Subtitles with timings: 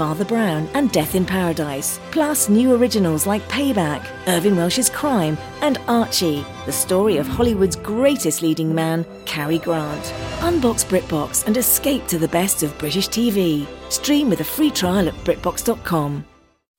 [0.00, 2.00] Father Brown, and Death in Paradise.
[2.10, 8.40] Plus, new originals like Payback, Irvine Welsh's Crime, and Archie, the story of Hollywood's greatest
[8.40, 10.02] leading man, Cary Grant.
[10.38, 13.66] Unbox BritBox and escape to the best of British TV.
[13.90, 16.24] Stream with a free trial at BritBox.com.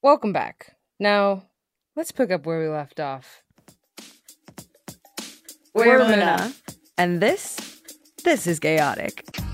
[0.02, 0.76] Welcome back.
[1.00, 1.46] Now,
[1.96, 3.44] let's pick up where we left off.
[5.76, 6.54] We're we MUNA.
[6.98, 7.84] And this,
[8.24, 9.51] this is Gayotic.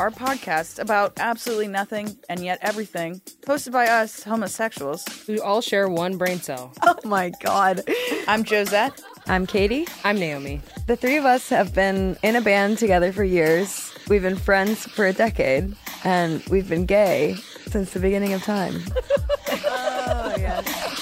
[0.00, 5.04] Our podcast about absolutely nothing and yet everything, hosted by us homosexuals.
[5.28, 6.72] We all share one brain cell.
[6.82, 7.82] Oh my god.
[8.26, 8.98] I'm Josette.
[9.26, 9.86] I'm Katie.
[10.02, 10.62] I'm Naomi.
[10.86, 13.92] The three of us have been in a band together for years.
[14.08, 17.34] We've been friends for a decade, and we've been gay
[17.66, 18.80] since the beginning of time.
[19.48, 20.99] oh, yes.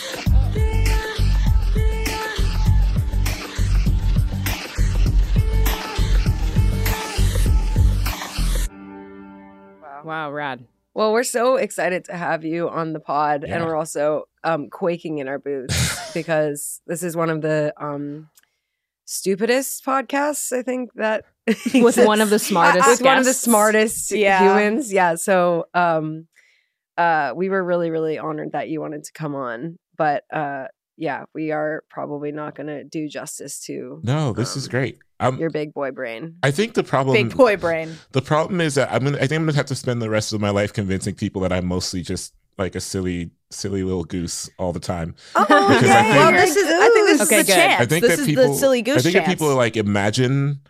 [10.05, 10.65] Wow, rad.
[10.95, 15.19] Well, we're so excited to have you on the pod, and we're also um, quaking
[15.19, 18.29] in our boots because this is one of the um,
[19.05, 21.25] stupidest podcasts I think that
[21.75, 24.43] With one of the smartest with one of the smartest Yeah.
[24.43, 24.93] humans.
[24.93, 25.15] Yeah.
[25.15, 26.27] So um,
[26.99, 30.67] uh, we were really, really honored that you wanted to come on, but uh,
[30.99, 34.99] yeah, we are probably not going to do justice to No, this is Um, great.
[35.21, 36.37] Um, your big boy brain.
[36.43, 37.97] I think the problem Big boy brain.
[38.13, 40.33] the problem is that I'm gonna I think I'm gonna have to spend the rest
[40.33, 44.49] of my life convincing people that I'm mostly just like a silly silly little goose
[44.59, 45.15] all the time.
[45.35, 46.65] Oh, Because I think- Well, this is.
[46.69, 47.59] I think this Okay, is the good.
[47.59, 47.81] chance.
[47.83, 49.27] I think this that is people the silly goose I think chance.
[49.27, 50.61] that people like imagine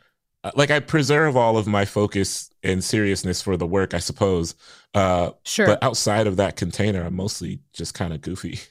[0.44, 4.54] uh, like I preserve all of my focus and seriousness for the work, I suppose.
[4.94, 5.66] Uh Sure.
[5.66, 8.60] but outside of that container, I'm mostly just kind of goofy.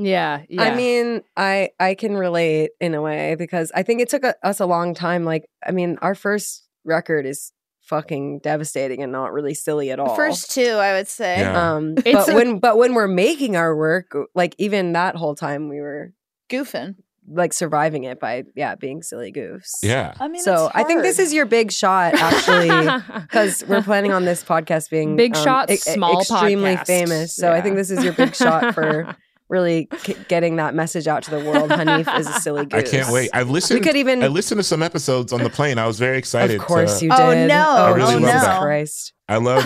[0.00, 0.62] yeah, yeah.
[0.62, 4.34] I mean, I I can relate in a way because I think it took a,
[4.46, 5.24] us a long time.
[5.24, 7.52] Like, I mean, our first record is
[7.82, 10.10] fucking devastating and not really silly at all.
[10.10, 11.40] the first two, I would say.
[11.40, 11.74] Yeah.
[11.74, 15.34] um, It's but a- when but when we're making our work, like even that whole
[15.34, 16.12] time, we were
[16.50, 16.94] Goofing.
[17.28, 19.70] like surviving it by yeah being silly goofs.
[19.82, 20.14] Yeah.
[20.18, 22.70] I mean, So I think this is your big shot, actually.
[23.22, 26.86] Because we're planning on this podcast being Big um, shot, e- small extremely podcast.
[26.86, 27.36] famous.
[27.36, 29.14] So I think this is your big shot for
[29.50, 31.70] really k- getting that message out to the world.
[31.70, 33.30] Hanif is a silly I can't wait.
[33.34, 34.22] I've listened We could even.
[34.22, 35.78] I listened to some episodes on the plane.
[35.78, 36.60] I was very excited.
[36.60, 37.44] of course to- you oh, did.
[37.44, 37.70] Oh, no.
[37.70, 38.60] I really oh, Jesus love that.
[38.62, 39.12] Christ.
[39.30, 39.64] I love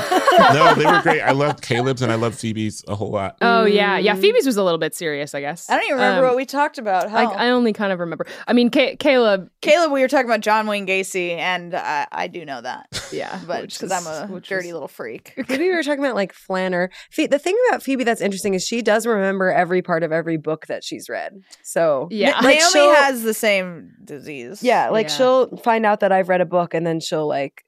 [0.52, 1.20] no, they were great.
[1.22, 3.36] I loved Caleb's and I loved Phoebe's a whole lot.
[3.40, 4.14] oh yeah, yeah.
[4.14, 4.20] Mm.
[4.20, 5.70] Phoebe's was a little bit serious, I guess.
[5.70, 7.06] I don't even remember Um, what we talked about.
[7.06, 7.34] I, Hell.
[7.36, 8.26] I only kind of remember.
[8.46, 9.48] I mean, Ca Caleb.
[9.62, 13.40] Caleb, we were talking about John Wayne Gacy, and I, I do know that, Yeah,
[13.46, 15.32] but because I'm a which dirty is- little freak.
[15.48, 16.88] Maybe we were talking about like Flanner.
[17.10, 20.36] Phe- the thing about Phoebe that's interesting is she does remember every part of every
[20.36, 21.32] book that she's read.
[21.62, 22.34] So Yeah.
[22.40, 24.62] like Naomi she'll- has the same disease.
[24.62, 25.14] Yeah, like Yeah.
[25.16, 27.63] she'll find out that I've read a book and then she'll like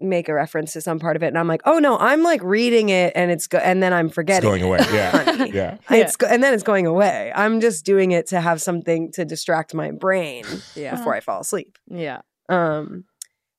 [0.00, 2.42] make a reference to some part of it and I'm like, "Oh no, I'm like
[2.42, 4.80] reading it and it's go- and then I'm It's forgetting." going away.
[4.92, 5.10] Yeah.
[5.24, 5.50] Honey.
[5.52, 5.78] Yeah.
[5.90, 7.32] It's go- and then it's going away.
[7.34, 11.40] I'm just doing it to have something to distract my brain Yeah, before I fall
[11.40, 11.78] asleep.
[11.86, 12.20] yeah.
[12.48, 13.04] Um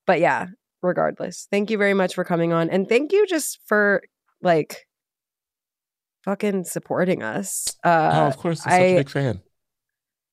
[0.06, 0.46] but yeah,
[0.82, 1.48] regardless.
[1.50, 4.02] Thank you very much for coming on and thank you just for
[4.40, 4.86] like
[6.24, 7.76] fucking supporting us.
[7.84, 8.60] Uh oh, of course.
[8.64, 9.40] I'm such a I- big fan.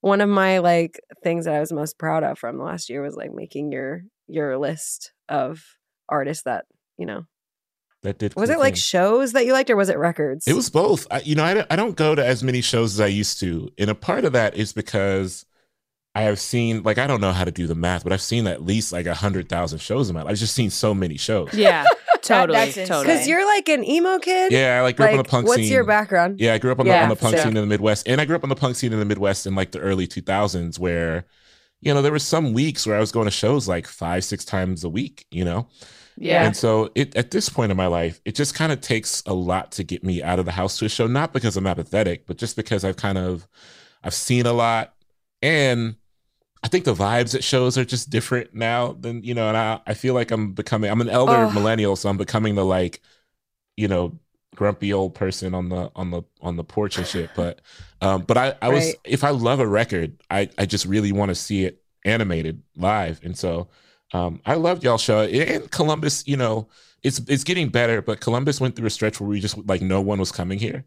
[0.02, 3.16] one of my like things that I was most proud of from last year was
[3.16, 5.64] like making your your list of
[6.10, 6.66] artists that
[6.98, 7.26] you know
[8.04, 8.36] That did.
[8.36, 8.84] was it like things.
[8.84, 10.48] shows that you liked or was it records?
[10.48, 11.08] It was both.
[11.12, 13.40] I, you know, I don't, I don't go to as many shows as I used
[13.42, 13.70] to.
[13.78, 15.46] And a part of that is because
[16.14, 18.48] I have seen, like, I don't know how to do the math, but I've seen
[18.48, 20.32] at least like a hundred thousand shows in my life.
[20.32, 21.54] I've just seen so many shows.
[21.54, 21.84] Yeah,
[22.22, 23.06] totally, that's totally.
[23.08, 24.54] because you're like an emo kid.
[24.54, 25.72] Yeah, I like grew up on the punk what's scene.
[25.74, 26.40] your background?
[26.40, 27.44] Yeah, I grew up on, Yeah, the, on the punk same.
[27.48, 28.08] scene in the Midwest.
[28.08, 30.08] And I grew up on the punk scene in the Midwest in like the early
[30.08, 31.26] 2000s where,
[31.82, 34.46] you know, there were some weeks where I was going to shows like five, six
[34.46, 35.68] times a week, you know?
[36.18, 39.24] Yeah, And so it, at this point in my life, it just kind of takes
[39.26, 41.68] a lot to get me out of the house to a show, not because I'm
[41.68, 43.48] apathetic, but just because I've kind of,
[44.04, 44.96] I've seen a lot.
[45.42, 45.96] And
[46.64, 49.82] I think the vibes at shows are just different now than, you know, and I,
[49.88, 51.50] I feel like I'm becoming, I'm an elder Oh.
[51.50, 53.02] millennial, so I'm becoming the like,
[53.78, 54.20] you know,
[54.56, 57.34] grumpy old person on the on the on the porch and shit.
[57.34, 57.62] But
[58.02, 59.00] um, but I I was Right.
[59.06, 63.20] if I love a record, I I just really want to see it animated live,
[63.24, 63.70] and so
[64.16, 65.22] um, I loved y'all show.
[65.22, 66.68] And Columbus, you know,
[67.04, 70.02] it's it's getting better, but Columbus went through a stretch where we just like no
[70.02, 70.86] one was coming here.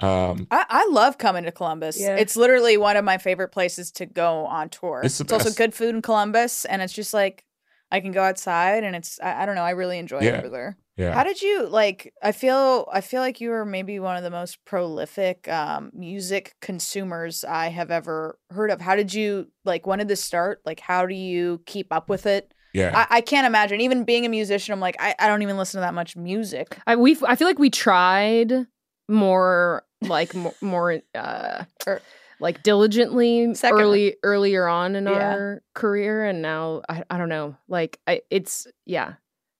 [0.00, 2.00] Um, I, I love coming to Columbus.
[2.00, 2.16] Yeah.
[2.16, 5.02] It's literally one of my favorite places to go on tour.
[5.04, 7.44] It's It's, also good food in Columbus, and it's just like
[7.92, 10.36] I can go outside and it's I, I don't know, I really enjoy Yeah.
[10.36, 10.78] it over there.
[10.96, 11.12] Yeah.
[11.14, 14.30] How did you like I feel I feel like you were maybe one of the
[14.30, 18.80] most prolific um music consumers I have ever heard of.
[18.80, 20.60] How did you like when did this start?
[20.64, 22.52] Like how do you keep up with it?
[22.72, 23.06] Yeah.
[23.10, 23.80] I, I can't imagine.
[23.80, 26.78] Even being a musician, I'm like, I, I don't even listen to that much music.
[26.86, 28.66] I we I feel like we tried
[29.08, 32.00] more like more, more uh Or-
[32.38, 33.80] like diligently Second.
[33.80, 35.12] early earlier on in Yeah.
[35.12, 39.14] our career and now I I don't know like I it's yeah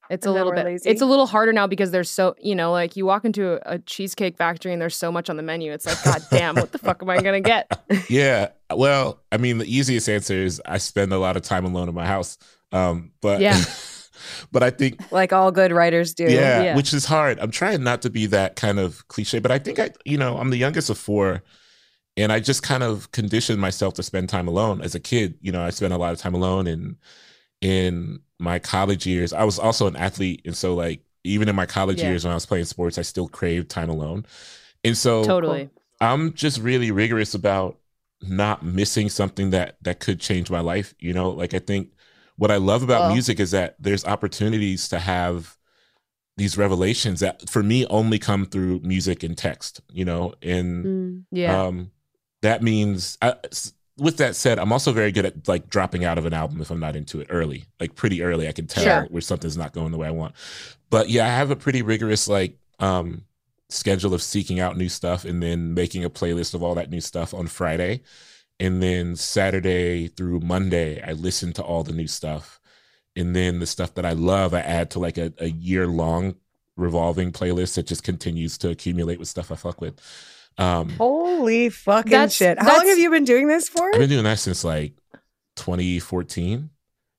[0.09, 0.89] it's a And now little bit lazy.
[0.89, 3.75] it's a little harder now because there's so you know like you walk into a,
[3.75, 6.73] a cheesecake factory and there's so much on the menu it's like god damn what
[6.73, 7.71] the fuck am I gonna get
[8.09, 8.49] yeah.
[8.73, 11.95] Well, I mean, the easiest answer is I spend a lot of time alone in
[11.95, 12.39] my house.
[12.73, 13.63] Um, but Yeah.
[14.53, 16.25] but I think Like all good writers do.
[16.25, 16.77] yeah, Yeah.
[16.77, 17.39] which is hard.
[17.41, 20.39] I'm trying not to be that kind of cliche, but I think I, you know,
[20.39, 21.43] I'm the youngest of four,
[22.17, 24.83] and I just kind of conditioned myself to spend time alone.
[24.83, 26.97] As a kid, you know, I spent a lot of time alone, and
[27.61, 31.67] in my college years, I was also an athlete, and so like even in my
[31.67, 32.09] college Yeah.
[32.11, 34.27] years when I was playing sports, I still craved time alone,
[34.85, 35.71] and so totally
[36.01, 37.79] I'm just really rigorous about
[38.23, 40.95] not missing something that that could change my life.
[40.99, 41.91] You know, like I think
[42.41, 45.57] what I love about Well- music is that there's opportunities to have
[46.39, 49.83] these revelations that for me only come through music and text.
[49.93, 51.25] You know, and Mm.
[51.31, 51.91] yeah um,
[52.43, 53.19] that means.
[53.21, 53.35] I,
[53.99, 56.71] with that said, I'm also very good at like dropping out of an album if
[56.71, 58.49] I'm not into it early, like pretty early.
[58.49, 59.07] I can tell Sure.
[59.11, 60.35] where something's not going the way I want.
[60.89, 63.25] But yeah, I have a pretty rigorous like um
[63.69, 67.03] schedule of seeking out new stuff and then making a playlist of all that new
[67.03, 68.01] stuff on Friday.
[68.61, 72.61] And then Saturday through Monday, I listen to all the new stuff.
[73.17, 76.37] And then the stuff that I love, I add to like a, a year long
[76.77, 79.99] revolving playlist that just continues to accumulate with stuff I fuck with.
[80.59, 82.59] Um, Holy fucking That's- shit.
[82.61, 83.87] How long have you been doing this for?
[83.95, 84.93] I've been doing that since like
[85.57, 86.71] 2014.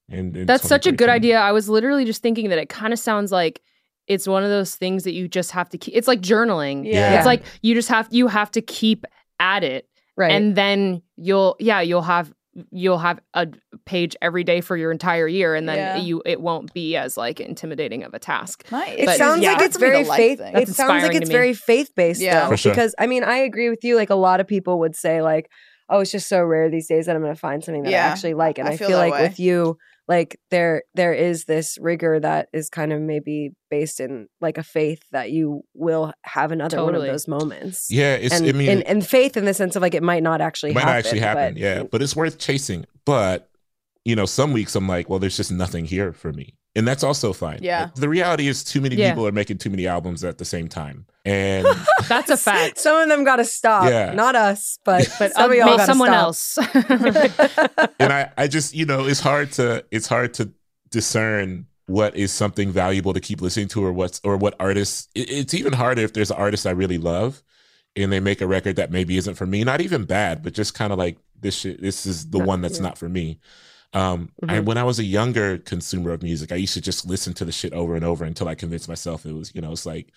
[0.10, 1.40] And, and That's such a good idea.
[1.40, 3.62] I was literally just thinking that it kind of sounds like
[4.08, 5.96] it's one of those things that you just have to keep.
[5.96, 6.86] It's like journaling.
[6.86, 7.18] Yeah.
[7.18, 9.06] It's like you just have you have to keep
[9.40, 9.88] at it,
[10.22, 10.32] Right.
[10.32, 12.32] and then you'll yeah you'll have
[12.70, 13.48] you'll have a
[13.86, 15.96] page every day for your entire year, and then Yeah.
[15.98, 18.66] you it won't be as like intimidating of a task.
[18.72, 18.96] Nice.
[19.00, 19.54] It But- sounds yeah.
[19.54, 22.42] like it's For me to very faith it sounds like it's very faith-based Yeah.
[22.44, 22.72] though, For sure.
[22.74, 23.96] because I mean I agree with you.
[23.96, 25.50] Like a lot of people would say, like,
[25.90, 28.06] oh, it's just so rare these days that I'm going to find something that Yeah,
[28.06, 29.24] I actually like, and I I, feel feel, like way.
[29.24, 29.78] with you,
[30.12, 34.64] like there there is this rigor that is kind of maybe based in like a
[34.64, 37.90] faith that you will have another one of those moments.
[37.90, 38.36] Yeah, it's.
[38.36, 40.72] and, I mean, and, and faith in the sense of like it might not actually
[40.72, 40.94] it might happen.
[40.96, 41.54] not actually happen.
[41.54, 42.86] but- yeah, but it's worth chasing.
[43.06, 43.50] But
[44.04, 47.04] you know, some weeks I'm like, well, there's just nothing here for me, and that's
[47.04, 47.60] also fine.
[47.62, 47.90] Yeah.
[47.96, 49.12] The reality is, too many Yeah.
[49.12, 51.68] people are making too many albums at the same time, and
[52.08, 52.78] That's a fact.
[52.80, 53.86] Some of them got to stop.
[53.90, 54.14] Yeah.
[54.14, 56.22] Not us, but But some y'all gotta someone stop.
[56.24, 56.58] else.
[58.00, 60.52] and I, I just, you know, it's hard to, it's hard to
[60.90, 65.10] discern what is something valuable to keep listening to, or what's, or what artists.
[65.16, 67.44] It, it's even harder if there's an artist I really love,
[67.96, 69.64] and they make a record that maybe isn't for me.
[69.64, 71.82] Not even bad, but just kind of like this shit.
[71.82, 72.84] This is the Not- one that's yeah.
[72.84, 73.40] not for me.
[73.94, 77.34] Um, I, when I was a younger consumer of music, I used to just listen
[77.34, 79.86] to the shit over and over until I convinced myself it was, you know, it's
[79.86, 80.12] like,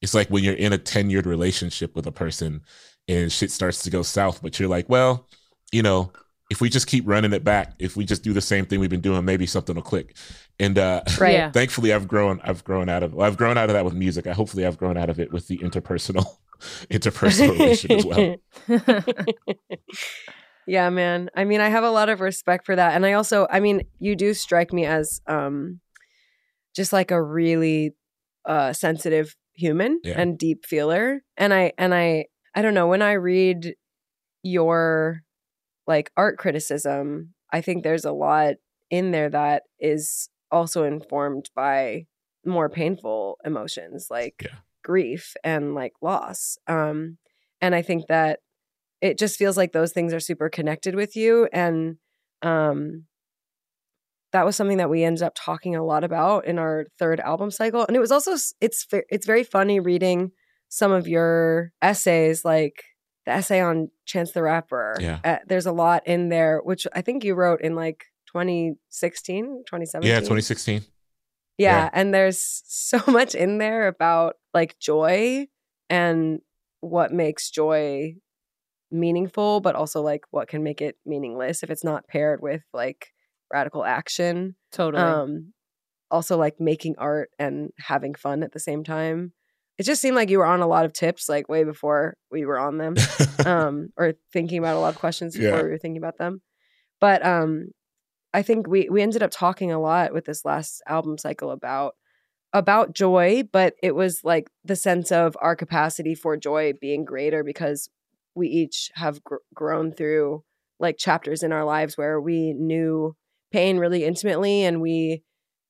[0.00, 2.62] it's like when you're in a tenured relationship with a person
[3.08, 5.26] and shit starts to go south, but you're like, well,
[5.72, 6.12] you know,
[6.50, 8.90] if we just keep running it back, if we just do the same thing we've
[8.90, 10.16] been doing, maybe something will click.
[10.58, 11.32] And uh, Right.
[11.34, 11.52] Yeah.
[11.52, 12.40] thankfully, I've grown.
[12.42, 13.14] I've grown out of.
[13.14, 14.26] Well, I've grown out of that with music.
[14.26, 16.26] I hopefully I've grown out of it with the interpersonal,
[16.90, 18.36] interpersonal relationship as well.
[20.70, 21.30] Yeah, man.
[21.34, 22.94] I mean, I have a lot of respect for that.
[22.94, 25.80] And I also, I mean, you do strike me as um
[26.76, 27.96] just like a really
[28.44, 30.20] uh sensitive human Yeah.
[30.20, 31.22] and deep feeler.
[31.36, 33.74] And I and I I don't know, when I read
[34.44, 35.22] your
[35.88, 38.54] like art criticism, I think there's a lot
[38.90, 42.06] in there that is also informed by
[42.46, 44.58] more painful emotions like Yeah.
[44.84, 46.58] grief and like loss.
[46.68, 47.18] Um
[47.60, 48.38] and I think that
[49.00, 51.96] it just feels like those things are super connected with you and
[52.42, 53.04] um
[54.32, 57.50] that was something that we ended up talking a lot about in our third album
[57.50, 60.30] cycle and it was also it's it's very funny reading
[60.68, 62.84] some of your essays like
[63.26, 65.18] the essay on Chance the Rapper Yeah.
[65.24, 70.08] uh, there's a lot in there which I think you wrote in like 2016 2017
[70.08, 70.82] Yeah, 2016.
[71.58, 71.90] yeah, Yeah.
[71.92, 75.48] and there's so much in there about like joy
[75.88, 76.40] and
[76.80, 78.14] what makes joy
[78.90, 83.08] meaningful, but also like what can make it meaningless if it's not paired with like
[83.52, 84.56] radical action.
[84.72, 85.02] totally.
[85.02, 85.52] Um
[86.10, 89.32] also like making art and having fun at the same time.
[89.78, 92.44] It just seemed like you were on a lot of tips like way before we
[92.44, 92.96] were on them
[93.46, 95.62] um or thinking about a lot of questions before Yeah.
[95.62, 96.42] we were thinking about them
[97.00, 97.68] but um
[98.34, 101.94] I think we we ended up talking a lot with this last album cycle about
[102.52, 107.42] about joy, but it was like the sense of our capacity for joy being greater
[107.44, 107.88] because
[108.34, 110.42] we each have gr- grown through
[110.78, 113.14] like chapters in our lives where we knew
[113.52, 115.22] pain really intimately and we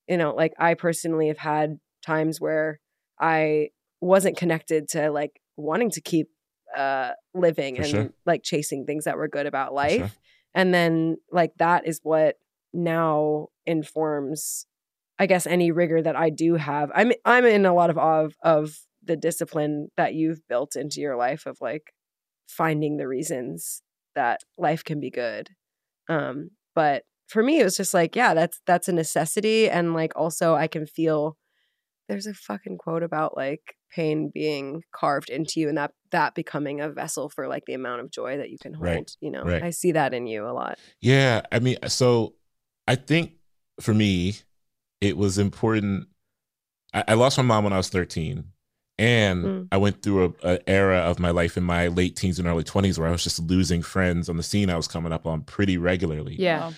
[0.08, 2.78] you know like I personally have had times where
[3.18, 6.28] I wasn't connected to like wanting to keep
[6.76, 8.10] uh living For and sure.
[8.26, 10.10] like chasing things that were good about life sure.
[10.54, 12.36] and then like that is what
[12.72, 14.66] now informs
[15.18, 18.20] i guess any rigor that i do have i'm i'm in a lot of awe
[18.22, 21.92] of, of the discipline that you've built into your life of like
[22.50, 23.82] finding the reasons
[24.14, 25.50] that life can be good.
[26.08, 29.68] Um but for me it was just like yeah that's that's a necessity.
[29.68, 31.36] And like also i can feel
[32.08, 36.80] there's a fucking quote about like pain being carved into you and that that becoming
[36.80, 39.42] a vessel for like the amount of joy that you can hold Right, you know?
[39.42, 39.62] Right.
[39.62, 40.78] i see that in you a lot.
[41.00, 42.34] Yeah, I mean, so
[42.88, 43.34] I think
[43.80, 44.34] for me,
[45.00, 46.08] it was important.
[46.92, 48.44] I, I lost my mom when I was 13,
[49.00, 49.68] and Mm.
[49.72, 52.64] I went through a, a era of my life in my late teens and early
[52.64, 55.42] 20s where I was just losing friends on the scene I was coming up on
[55.42, 56.36] pretty regularly.
[56.38, 56.72] Yeah.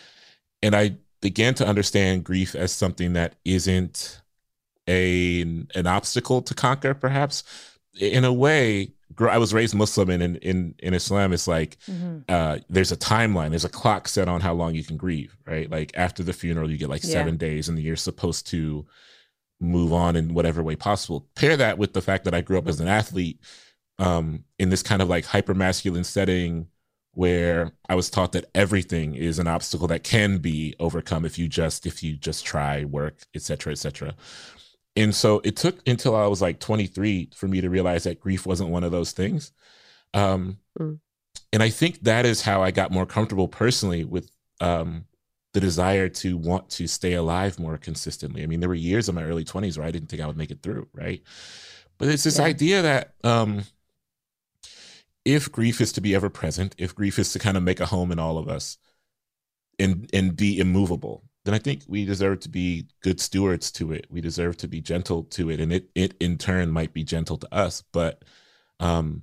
[0.62, 4.20] And I began to understand grief as something that isn't
[4.88, 5.40] a
[5.74, 6.94] an obstacle to conquer.
[6.94, 7.44] Perhaps,
[7.98, 12.24] in a way, I was raised Muslim, and in in, in Islam, it's like Mhm.
[12.28, 15.70] uh, there's a timeline, there's a clock set on how long you can grieve, right?
[15.70, 17.10] Like after the funeral, you get like Yeah.
[17.10, 18.86] seven days, and you're supposed to
[19.62, 21.28] move on in whatever way possible.
[21.34, 23.40] Pair that with the fact that I grew up as an athlete
[23.98, 26.68] um, in this kind of like hyper masculine setting
[27.14, 31.46] where I was taught that everything is an obstacle that can be overcome if you
[31.46, 34.14] just if you just try, work, etc., etc.
[34.96, 38.46] And so it took until I was like 23 for me to realize that grief
[38.46, 39.52] wasn't one of those things.
[40.14, 41.00] Um, Mm.
[41.52, 45.04] And I think that is how I got more comfortable personally with um,
[45.54, 48.42] the desire to want to stay alive more consistently.
[48.42, 50.36] I mean, there were years in my early 20s where I didn't think I would
[50.36, 51.22] make it through, right?
[51.98, 52.40] But it's this Yeah.
[52.40, 53.64] idea that um,
[55.24, 57.86] if grief is to be ever present, if grief is to kind of make a
[57.86, 58.78] home in all of us
[59.78, 64.06] and and be immovable, then I think we deserve to be good stewards to it.
[64.10, 67.36] We deserve to be gentle to it, and it it in turn might be gentle
[67.38, 67.82] to us.
[67.92, 68.24] But
[68.80, 69.22] um,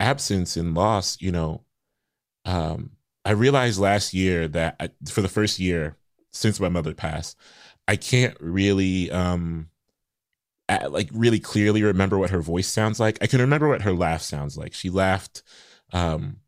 [0.00, 1.64] absence and loss, you know,
[2.46, 2.92] um,
[3.24, 5.96] I realized last year that I, for the first year
[6.32, 7.36] since my mother passed,
[7.86, 9.68] I can't really um,
[10.68, 13.18] a- like really clearly remember what her voice sounds like.
[13.20, 14.72] I can remember what her laugh sounds like.
[14.74, 15.42] She laughed.
[15.92, 16.38] Um,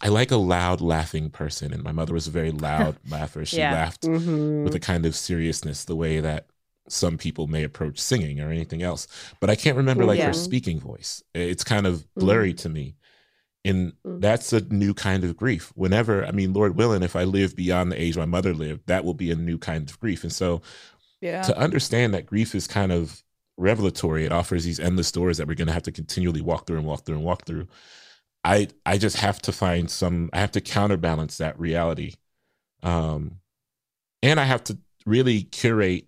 [0.00, 3.44] I like a loud laughing person, and my mother was a very loud laugher.
[3.44, 3.72] She Yeah.
[3.72, 4.64] laughed Mhm.
[4.64, 6.46] with a kind of seriousness, the way that
[6.88, 9.06] some people may approach singing or anything else.
[9.40, 10.26] But I can't remember like Yeah.
[10.26, 11.22] her speaking voice.
[11.32, 12.96] It's kind of blurry to me.
[13.64, 14.20] And Mm.
[14.20, 15.72] that's a new kind of grief.
[15.74, 19.04] Whenever, I mean, Lord willing, if I live beyond the age my mother lived, that
[19.04, 20.22] will be a new kind of grief.
[20.22, 20.60] And so
[21.20, 21.42] yeah.
[21.42, 23.22] to understand that grief is kind of
[23.56, 26.76] revelatory, it offers these endless doors that we're going to have to continually walk through
[26.78, 27.66] and walk through and walk through.
[28.44, 30.28] I I just have to find some.
[30.34, 32.14] I have to counterbalance that reality,
[32.82, 33.40] um,
[34.22, 36.06] and I have to really curate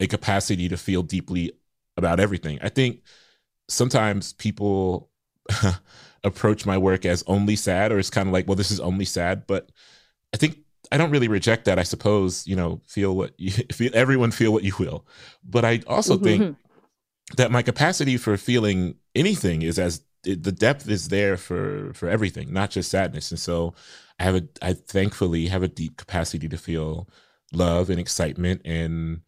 [0.00, 1.52] a capacity to feel deeply
[1.98, 2.58] about everything.
[2.62, 3.02] I think
[3.68, 5.10] sometimes people
[6.24, 9.04] approach my work as only sad, or it's kind of like, well, this is only
[9.04, 9.46] sad.
[9.46, 9.70] But
[10.34, 10.58] I think
[10.92, 11.78] I don't really reject that.
[11.78, 13.90] I suppose you know, feel what you feel.
[13.94, 15.06] Everyone feel what you will,
[15.44, 16.56] but I also think
[17.36, 22.52] that my capacity for feeling anything is as the depth is there for for everything,
[22.52, 23.30] not just sadness.
[23.30, 23.74] And so
[24.18, 27.08] I have a I thankfully have a deep capacity to feel
[27.52, 29.22] love and excitement and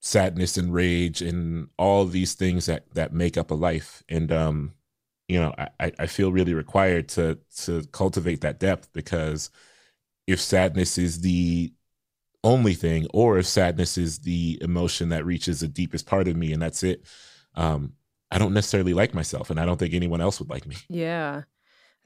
[0.00, 4.02] sadness and rage and all these things that that make up a life.
[4.08, 4.72] And um,
[5.30, 9.50] you know, I- I, I feel really required to to cultivate that depth because
[10.26, 11.72] if sadness is the
[12.42, 16.52] only thing, or if sadness is the emotion that reaches the deepest part of me
[16.52, 17.04] and that's it,
[17.54, 17.92] um,
[18.30, 20.76] I don't necessarily like myself, and I don't think anyone else would like me.
[20.88, 21.42] Yeah.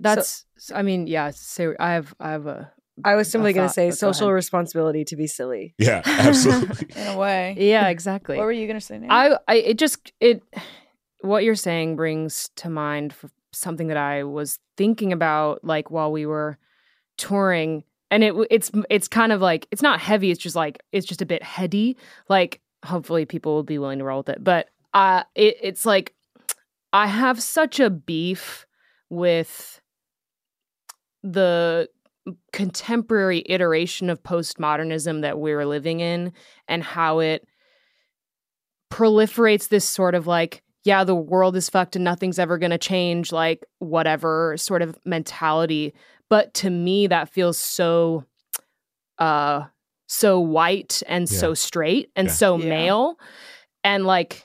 [0.00, 2.72] That's I mean, yeah, so I have I have a
[3.04, 5.74] I was simply going to say social responsibility to be silly.
[5.78, 6.88] Yeah, absolutely.
[7.00, 7.54] in a way.
[7.58, 8.36] Yeah, exactly.
[8.36, 8.98] What were you gonna say?
[8.98, 9.10] Nate?
[9.10, 10.42] I, I it just it
[11.24, 13.14] what you're saying brings to mind
[13.52, 16.58] something that I was thinking about like while we were
[17.16, 21.06] touring and it it's it's kind of like it's not heavy it's just like it's
[21.06, 21.96] just a bit heady
[22.28, 26.14] like hopefully people will be willing to roll with it but uh it, it's like
[26.92, 28.66] I have such a beef
[29.10, 29.80] with
[31.22, 31.88] the
[32.52, 36.32] contemporary iteration of postmodernism that we're living in
[36.68, 37.46] and how it
[38.92, 42.78] proliferates this sort of like yeah the world is fucked and nothing's ever going to
[42.78, 45.92] change like whatever sort of mentality
[46.30, 48.24] but to me that feels so
[49.18, 49.62] uh
[50.06, 51.38] so white and Yeah.
[51.38, 52.32] so straight and Yeah.
[52.34, 52.68] so Yeah.
[52.68, 53.18] male
[53.82, 54.44] and like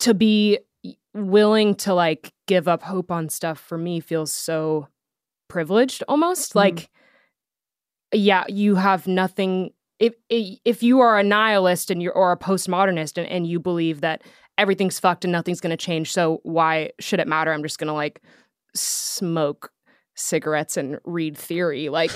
[0.00, 0.58] to be
[1.14, 4.88] willing to like give up hope on stuff for me feels so
[5.48, 6.56] privileged almost Mhm.
[6.56, 6.90] like
[8.12, 13.16] yeah you have nothing if if you are a nihilist and you're or a postmodernist
[13.16, 14.22] and, and you believe that
[14.58, 17.52] everything's fucked and nothing's going to change so why should it matter?
[17.52, 18.22] I'm just going to like
[18.74, 19.72] smoke
[20.14, 21.88] cigarettes and read theory.
[21.88, 22.10] Like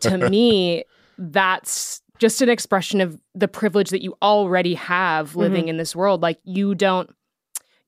[0.00, 0.84] to me
[1.18, 5.40] that's just an expression of the privilege that you already have mm-hmm.
[5.40, 6.22] living in this world.
[6.22, 7.10] Like you don't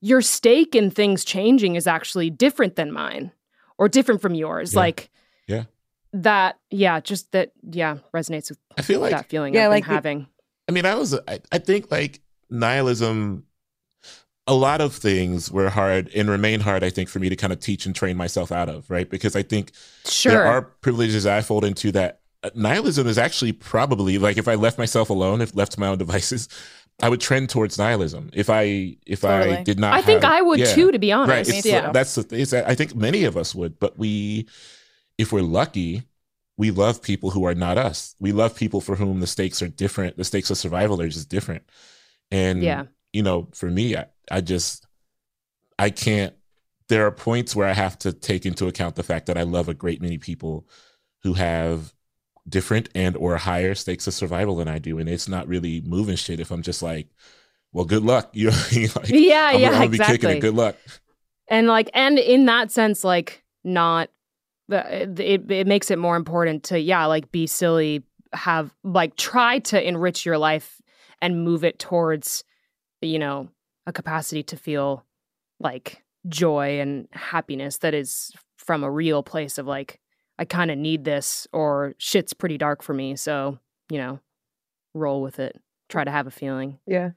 [0.01, 3.31] your stake in things changing is actually different than mine
[3.77, 4.73] or different from yours.
[4.73, 4.79] Yeah.
[4.79, 5.09] like
[5.47, 5.63] Yeah.
[6.13, 9.83] that yeah just that yeah resonates with I feel like that feeling Yeah, i've like
[9.83, 10.27] been the- having.
[10.67, 13.44] I mean, I was, I, I think like nihilism,
[14.47, 17.51] a lot of things were hard and remain hard, I think, for me to kind
[17.51, 19.09] of teach and train myself out of, right?
[19.09, 19.71] Because I think
[20.05, 22.21] sure there are privileges I fold into that.
[22.43, 25.87] uh, Nihilism is actually probably like if I left myself alone, if left to my
[25.87, 26.47] own devices,
[27.01, 28.29] I would trend towards nihilism.
[28.33, 30.73] If I if I did not, i think i would yeah.
[30.73, 31.65] too to be honest Right.
[31.65, 32.63] Yeah That's the thing.
[32.65, 34.47] I think many of us would, but we,
[35.17, 36.03] if we're lucky,
[36.57, 38.15] we love people who are not us.
[38.19, 40.15] We love people for whom the stakes are different.
[40.15, 41.63] The stakes of survival are just different.
[42.31, 42.85] And Yeah.
[43.11, 44.85] you know, for me, I, I just
[45.77, 46.33] I can't.
[46.87, 49.67] There are points where I have to take into account the fact that I love
[49.69, 50.67] a great many people
[51.23, 51.93] who have
[52.47, 56.15] different and or higher stakes of survival than I do, and it's not really moving
[56.15, 57.07] shit if I'm just like,
[57.73, 58.29] well, good luck.
[58.33, 58.89] You know, what I mean?
[58.95, 60.41] like, yeah I'm, yeah I'm gonna be kicking exactly it.
[60.41, 60.75] Good luck.
[61.47, 64.09] and like and in that sense like not
[64.69, 68.03] it, it makes it more important to yeah like be silly
[68.33, 70.81] have like try to enrich your life
[71.21, 72.43] and move it towards
[73.01, 73.49] you know
[73.87, 75.05] a capacity to feel
[75.59, 79.99] like joy and happiness that is from a real place of like
[80.39, 84.19] i kind of need this or shit's pretty dark for me so you know
[84.95, 87.11] roll with it try to have a feeling Yeah.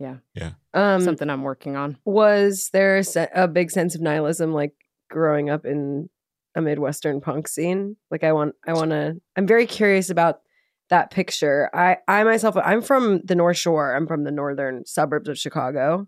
[0.00, 0.16] Yeah.
[0.34, 0.52] Yeah.
[0.72, 4.72] Um, something i'm working on was there a, se- a big sense of nihilism like
[5.10, 6.08] growing up in
[6.56, 10.40] a midwestern punk scene like i want i want to i'm very curious about
[10.90, 15.28] that picture i i myself i'm from the north shore i'm from the northern suburbs
[15.28, 16.06] of chicago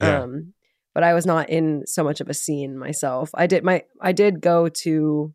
[0.00, 0.22] Yeah.
[0.22, 0.52] um
[0.94, 4.12] but i was not in so much of a scene myself i did my i
[4.12, 5.32] did go to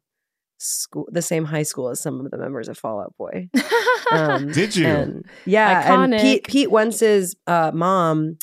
[0.60, 3.50] school the same high school as some of the members of fallout boy
[4.12, 4.86] um, Did you?
[4.88, 6.48] and- yeah, and Pete Iconic.
[6.48, 8.38] Pete Wentz's uh, mom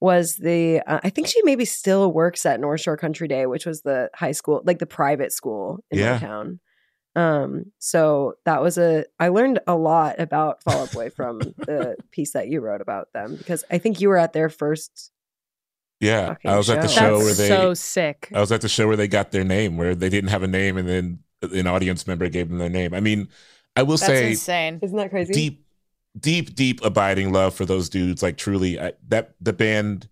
[0.00, 3.64] was the uh, I think she maybe still works at North Shore Country Day, which
[3.64, 6.14] was the high school, like the private school in Yeah.
[6.14, 6.60] my town.
[7.16, 11.96] Um, so that was a I learned a lot about Fall Out Boy from the
[12.10, 15.12] piece that you wrote about them because I think you were at their first.
[16.00, 17.00] Yeah, I was at the show.
[17.00, 17.48] show That's where they.
[17.48, 20.30] so sick I was at the show where they got their name, where they didn't
[20.30, 22.92] have a name, and then an audience member gave them their name.
[22.94, 23.28] I mean,
[23.76, 24.80] I will That's say, insane.
[24.82, 25.32] Isn't that crazy?
[25.32, 25.66] deep,
[26.18, 28.22] deep, deep abiding love for those dudes.
[28.22, 30.08] Like truly, I, that the band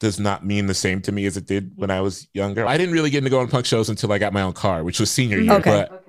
[0.00, 2.66] does not mean the same to me as it did when I was younger.
[2.66, 4.84] I didn't really get into going to punk shows until I got my own car,
[4.84, 5.54] which was senior year.
[5.54, 5.86] Okay.
[5.90, 6.03] But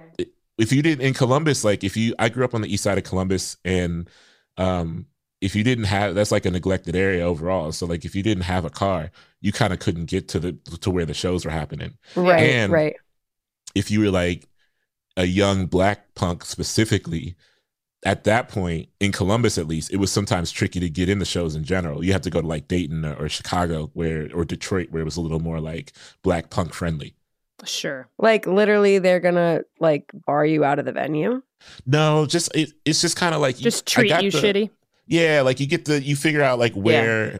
[0.57, 2.97] if you didn't in Columbus, like if you, I grew up on the east side
[2.97, 4.09] of Columbus, and
[4.57, 5.05] um,
[5.41, 7.71] if you didn't have, that's like a neglected area overall.
[7.71, 10.53] So like if you didn't have a car, you kind of couldn't get to the
[10.81, 11.97] to where the shows were happening.
[12.15, 12.95] Right, And- right.
[13.75, 14.47] If you were like
[15.17, 17.35] a young black punk specifically,
[18.05, 21.25] at that point in Columbus, at least, it was sometimes tricky to get in the
[21.25, 22.03] shows in general.
[22.05, 25.05] You had to go to like Dayton or, or Chicago, where or Detroit, where it
[25.05, 25.91] was a little more like
[26.23, 27.15] black punk friendly.
[27.63, 31.41] Sure Like literally, they're gonna like bar you out of the venue.
[31.85, 34.37] No, just it, it's just kind of like you- just I treat got you the-
[34.39, 34.69] shitty
[35.07, 37.39] Yeah, like you get the you figure out like where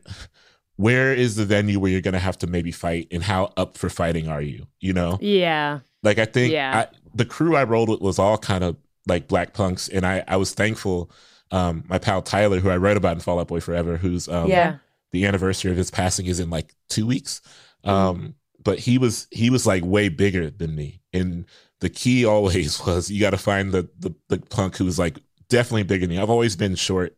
[0.78, 3.90] where is the venue where you're gonna have to maybe fight and how up for
[3.90, 4.68] fighting are you?
[4.80, 6.86] You know, yeah like I think Yeah.
[6.92, 8.76] I, the crew I rolled with was all kind of
[9.08, 11.12] like black punks, and I I was thankful.
[11.52, 14.50] Um, my pal Tyler, who I wrote about in Fall Out Boy Forever, who's um,
[14.50, 14.78] Yeah.
[15.12, 17.42] the anniversary of his passing is in like two weeks.
[17.86, 18.28] Mm-hmm.
[18.66, 21.46] But he was he was like way bigger than me, and
[21.82, 25.84] the key always was you got to find the, the the punk who's like definitely
[25.84, 26.22] bigger than me.
[26.22, 27.18] I've always been short,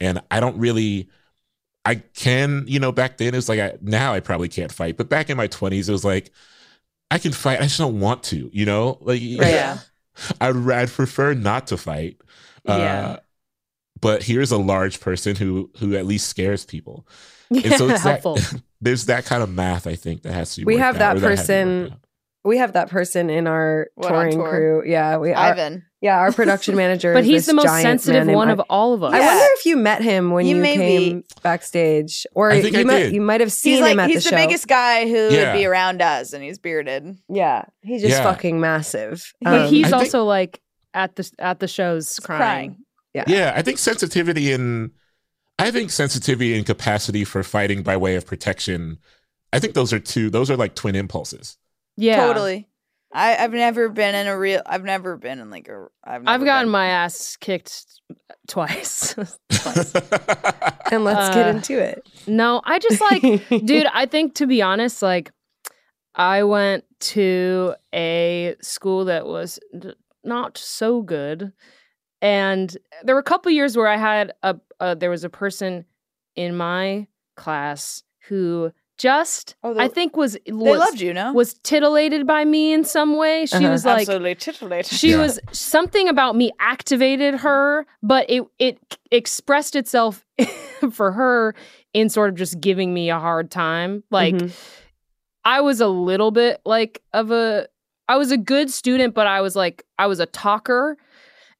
[0.00, 1.10] and I don't really.
[1.84, 4.96] I can, you know, back then it was like I, now I probably can't fight,
[4.98, 6.32] but back in my twenties it was like
[7.10, 7.60] I can fight.
[7.60, 9.78] I just don't want to, you know, like Yeah.
[10.40, 12.20] I'd, I'd prefer not to fight.
[12.64, 12.74] Yeah.
[12.74, 13.16] Uh,
[14.00, 17.06] but here's a large person who who at least scares people.
[17.50, 18.38] And so it's that, helpful
[18.80, 20.64] there's that kind of math I think that has to be.
[20.66, 21.98] We have out, that or had to be person- worked out.
[22.44, 24.48] We have that person in our What, touring tour?
[24.48, 24.82] crew.
[24.86, 25.36] Yeah, we are.
[25.52, 25.84] Ivan.
[26.00, 27.12] Yeah, our production manager.
[27.12, 29.66] but is he's this the most sensitive one of all of us I wonder if
[29.66, 32.98] you met him when You you, maybe- came backstage, or I think you I might
[33.00, 33.12] did.
[33.14, 34.46] you might have seen He's like him at he's the the, show.
[34.46, 35.52] biggest guy who Yeah.
[35.52, 37.16] would be around us, and he's bearded.
[37.28, 38.22] Yeah, he's just Yeah.
[38.22, 39.32] fucking massive.
[39.42, 40.60] but Um, he's I think- also like
[40.94, 42.38] at the at the shows crying.
[42.40, 42.76] crying.
[43.14, 43.24] Yeah.
[43.26, 44.90] Yeah, I think sensitivity and
[45.58, 48.98] I think sensitivity and capacity for fighting by way of protection.
[49.52, 50.30] I think those are two.
[50.30, 51.56] Those are like twin impulses.
[51.96, 52.24] Yeah.
[52.26, 52.68] Totally.
[53.12, 54.60] I, I've never been in a real.
[54.66, 55.86] I've never been in like a.
[56.04, 57.84] I've, I've gotten been- my ass kicked
[58.46, 59.14] twice.
[60.90, 62.08] And let's get Uh, into it.
[62.26, 63.20] no, I just like,
[63.66, 65.30] dude, I think to be honest, like,
[66.14, 69.58] I went to a school that was
[70.24, 71.52] not so good.
[72.20, 75.84] And there were a couple years where I had a, a there was a person
[76.34, 81.32] in my class who just Oh, I think was They was, loved you, no?
[81.32, 83.46] was titillated by me in some way.
[83.46, 83.70] She Uh-huh.
[83.70, 84.86] was like Absolutely titillated.
[84.98, 85.18] she Yeah.
[85.18, 88.78] was something about me activated her, but it it
[89.12, 90.24] expressed itself
[90.92, 91.54] for her
[91.94, 94.02] in sort of just giving me a hard time.
[94.10, 94.52] Like Mhm.
[95.44, 97.68] I was a little bit like of a
[98.08, 100.96] I was a good student, but I was like I was a talker.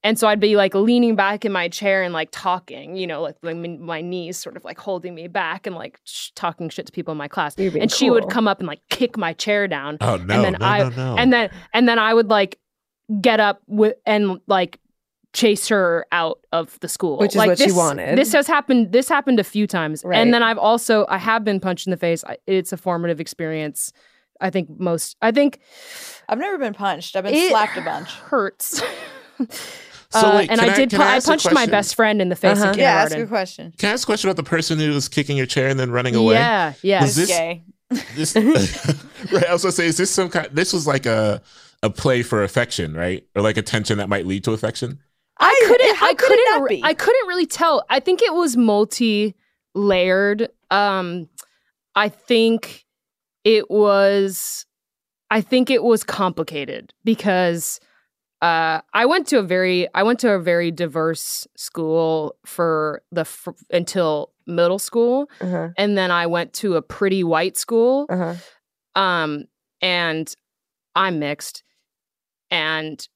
[0.03, 3.21] And so I'd be like leaning back in my chair and like talking, you know,
[3.21, 6.69] like, like my- my knees sort of like holding me back and like sh- talking
[6.69, 7.53] shit to people in my class.
[7.57, 10.35] You're being And she would come up and like kick my chair down oh no,
[10.35, 11.15] And then no, I- no, no.
[11.17, 12.57] and then and then I would like
[13.19, 14.79] get up with and like
[15.33, 18.17] chase her out of the school, Which is like, what she this, wanted.
[18.17, 18.91] This has happened.
[18.93, 20.17] This happened a few times, Right.
[20.17, 22.23] and then I've also I have been punched in the face.
[22.23, 23.91] I, it's a formative experience.
[24.41, 25.17] I think most.
[25.21, 25.59] I think
[26.29, 27.15] I've never been punched.
[27.17, 28.09] I've been it slapped a bunch.
[28.13, 28.81] Hurts.
[30.11, 30.89] So Uh, wait, and I I- did.
[30.89, 32.73] pu- I I, punched my best friend in the face Uh-huh.
[32.75, 33.73] Yeah, ask a question.
[33.77, 35.91] Can I ask a question about the person who was kicking your chair and then
[35.91, 36.33] running away?
[36.35, 36.73] Yeah.
[36.81, 37.01] Yeah.
[37.03, 37.63] Was This this- gay.
[38.15, 38.35] This,
[39.31, 39.45] right.
[39.47, 40.47] I was gonna say, is this some kind?
[40.51, 41.41] This was like a
[41.83, 43.23] a play for affection, right?
[43.35, 44.99] Or like attention that might lead to affection.
[45.39, 45.95] I couldn't.
[45.95, 46.63] How I could it couldn't.
[46.63, 46.81] re- be?
[46.83, 47.83] I couldn't really tell.
[47.89, 50.49] I think it was multi-layered.
[50.71, 51.29] Um,
[51.95, 52.85] I think
[53.43, 54.65] it was.
[55.31, 57.79] I think it was complicated because
[58.41, 59.87] uh, I went to a very.
[59.93, 65.69] I went to a very diverse school for the f- until middle school, Uh-huh.
[65.77, 68.35] and then I went to a pretty white school Uh-huh.
[68.99, 69.45] um
[69.81, 70.33] and
[70.95, 71.63] i'm mixed
[72.51, 73.07] and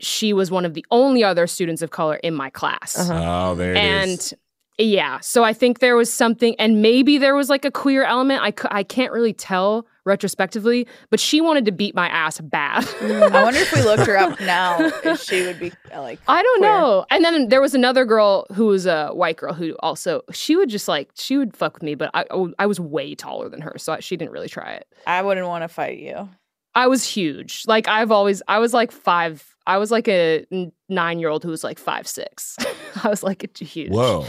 [0.00, 3.50] she was one of the only other students of color in my class Uh-huh.
[3.50, 4.32] Oh, there it is.
[4.32, 4.40] and
[4.78, 8.42] yeah so i think there was something and maybe there was like a queer element
[8.42, 13.42] i, I can't really tell retrospectively but she wanted to beat my ass bad I
[13.42, 16.18] wonder if we looked her up now, if she would be uh, like.
[16.28, 16.70] I don't queer.
[16.70, 17.06] know.
[17.10, 20.68] And then there was another girl who was a white girl who also she would
[20.68, 22.24] just like she would fuck with me, but I
[22.58, 24.86] I was way taller than her, so she didn't really try it.
[25.06, 26.28] I wouldn't want to fight you.
[26.74, 27.64] I was huge.
[27.66, 29.54] Like I've always, I was like five.
[29.66, 30.44] I was like a
[30.88, 32.56] nine year old who was like five six.
[33.04, 33.90] I was like huge.
[33.92, 34.26] Whoa,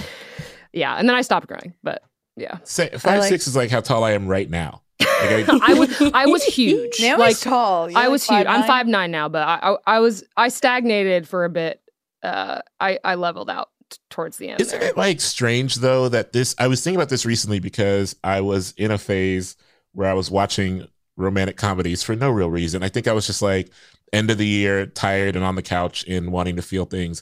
[0.73, 1.73] Yeah, and then I stopped growing.
[1.83, 2.03] But
[2.37, 4.81] yeah, Say, five like- six is like how tall I am right now.
[4.99, 6.99] Like I, I was I was huge.
[6.99, 7.89] Naomi's like tall.
[7.89, 8.45] You're I like was huge.
[8.45, 11.81] I'm five nine now, but I, I I was I stagnated for a bit.
[12.23, 14.61] Uh, I I leveled out t- towards the end.
[14.61, 14.89] Isn't there.
[14.89, 16.55] it like strange though that this?
[16.57, 19.57] I was thinking about this recently because I was in a phase
[19.93, 22.83] where I was watching romantic comedies for no real reason.
[22.83, 23.69] I think I was just like
[24.13, 27.21] end of the year, tired and on the couch and wanting to feel things.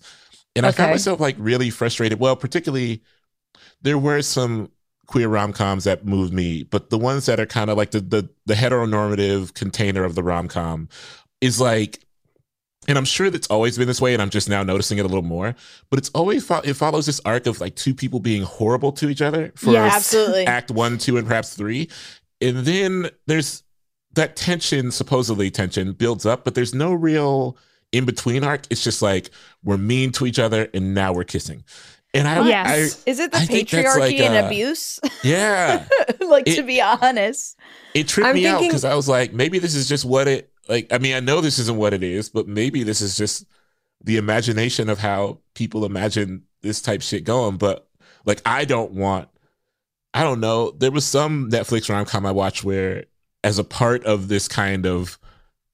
[0.55, 2.19] And I found myself like really frustrated.
[2.19, 3.01] Well, particularly
[3.81, 4.69] there were some
[5.13, 8.27] queer rom-coms that move me, but the ones that are kind of like the the
[8.47, 10.89] the heteronormative container of the rom-com
[11.39, 11.99] is like
[12.87, 15.07] and I'm sure that's always been this way, and I'm just now noticing it a
[15.07, 15.53] little more.
[15.91, 19.07] But it's always fo- it follows this arc of like two people being horrible to
[19.07, 19.93] each other for Yes.
[19.95, 20.47] Absolutely.
[20.47, 21.89] act one, two, and perhaps three,
[22.41, 23.61] and then there's
[24.15, 27.55] that tension, supposedly tension, builds up, but there's no real
[27.91, 28.65] in between arc.
[28.71, 29.29] It's just like
[29.63, 31.63] we're mean to each other, and now we're kissing.
[32.13, 33.03] And I, Yes.
[33.05, 34.99] Is it the I patriarchy like, and uh, abuse?
[35.23, 35.87] Yeah,
[36.19, 37.57] like to be honest.
[37.93, 40.51] it tripped I'm me out because I was like, maybe this is just what it
[40.67, 40.91] like.
[40.91, 43.45] I mean, I know this isn't what it is, but maybe this is just
[44.03, 47.57] the imagination of how people imagine this type shit going.
[47.57, 47.87] But
[48.25, 49.29] like, I don't want.
[50.13, 50.71] I don't know.
[50.71, 53.05] There was some Netflix rom com I watched where,
[53.43, 55.17] as a part of this kind of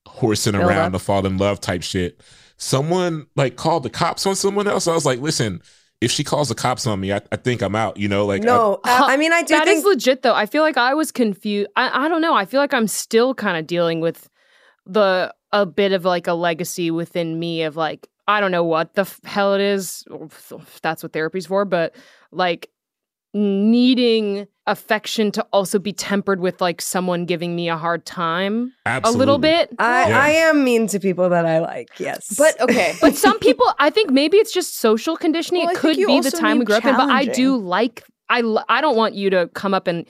[0.08, 0.92] horsing around up.
[0.94, 2.22] to fall in love type shit,
[2.58, 4.88] someone like called the cops on someone else.
[4.88, 5.62] I was like, listen,
[6.02, 7.98] if she calls the cops on me, I, I think I'm out.
[7.98, 10.36] You know, like no, I, I mean I do That is think legit though.
[10.36, 11.70] I feel like I was confused.
[11.76, 12.36] I, I don't know.
[12.36, 14.30] I feel like I'm still kind of dealing with
[14.86, 18.94] the a bit of like a legacy within me of like I don't know what
[18.94, 20.06] the f- hell it is.
[20.82, 21.96] That's what therapy's for, but
[22.32, 22.70] like
[23.34, 29.12] needing affection to also be tempered with like someone giving me a hard time a
[29.12, 29.70] little bit.
[29.80, 30.20] I, Yeah.
[30.20, 31.90] I am mean to people that I like.
[32.00, 32.96] Yes, But okay.
[33.02, 35.66] But some people, I think maybe it's just social conditioning.
[35.66, 38.44] Well, it could be the time we grew up in, but I do like I,
[38.70, 40.06] I don't want you to come up and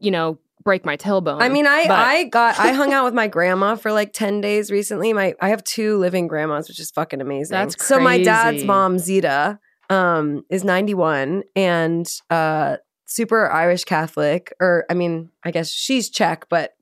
[0.00, 1.40] you know break my tailbone.
[1.40, 4.40] I mean, I but- I got I hung out with my grandma for like ten
[4.40, 5.12] days recently.
[5.12, 7.54] My I have two living grandmas, which is fucking amazing.
[7.54, 8.00] That's so.
[8.00, 9.58] My dad's mom, Zita,
[9.90, 12.76] um, is 91 and uh,
[13.06, 16.72] super Irish Catholic, or I mean, I guess she's Czech, but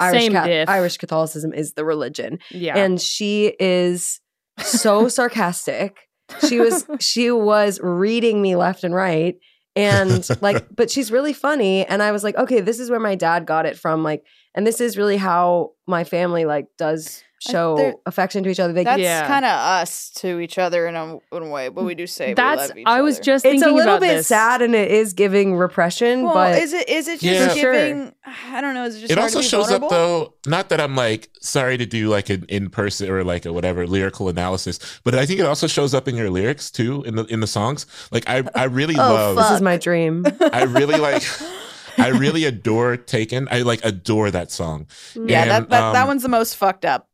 [0.00, 2.40] Irish, Ca- Irish Catholicism is the religion.
[2.50, 2.76] Yeah.
[2.76, 4.20] And she is
[4.58, 6.08] so sarcastic.
[6.46, 9.36] She was she was reading me left and right.
[9.74, 11.86] And like, but she's really funny.
[11.86, 14.02] And I was like, okay, this is where my dad got it from.
[14.02, 18.72] Like, and this is really how my family like does show affection to each other.
[18.72, 19.26] They That's Yeah.
[19.26, 22.34] kind of us to each other in a, in a way, but we do say
[22.34, 23.24] That's we love each I was other.
[23.24, 24.26] just it's a little about bit this.
[24.26, 27.62] sad and it is giving repression, Well, but is it is it just Yeah.
[27.62, 28.12] Giving?
[28.52, 28.84] I don't know.
[28.84, 29.86] Is it just it also shows vulnerable?
[29.86, 33.44] up though not that i'm like sorry to do like an in person or like
[33.44, 37.02] a whatever lyrical analysis but i think it also shows up in your lyrics too
[37.04, 40.24] in the in the songs like i i really Oh, love this is my dream.
[40.52, 41.22] i really like
[41.98, 46.08] i really adore taken i like adore that song Yeah, And, that that, that um,
[46.08, 47.08] one's the most fucked up.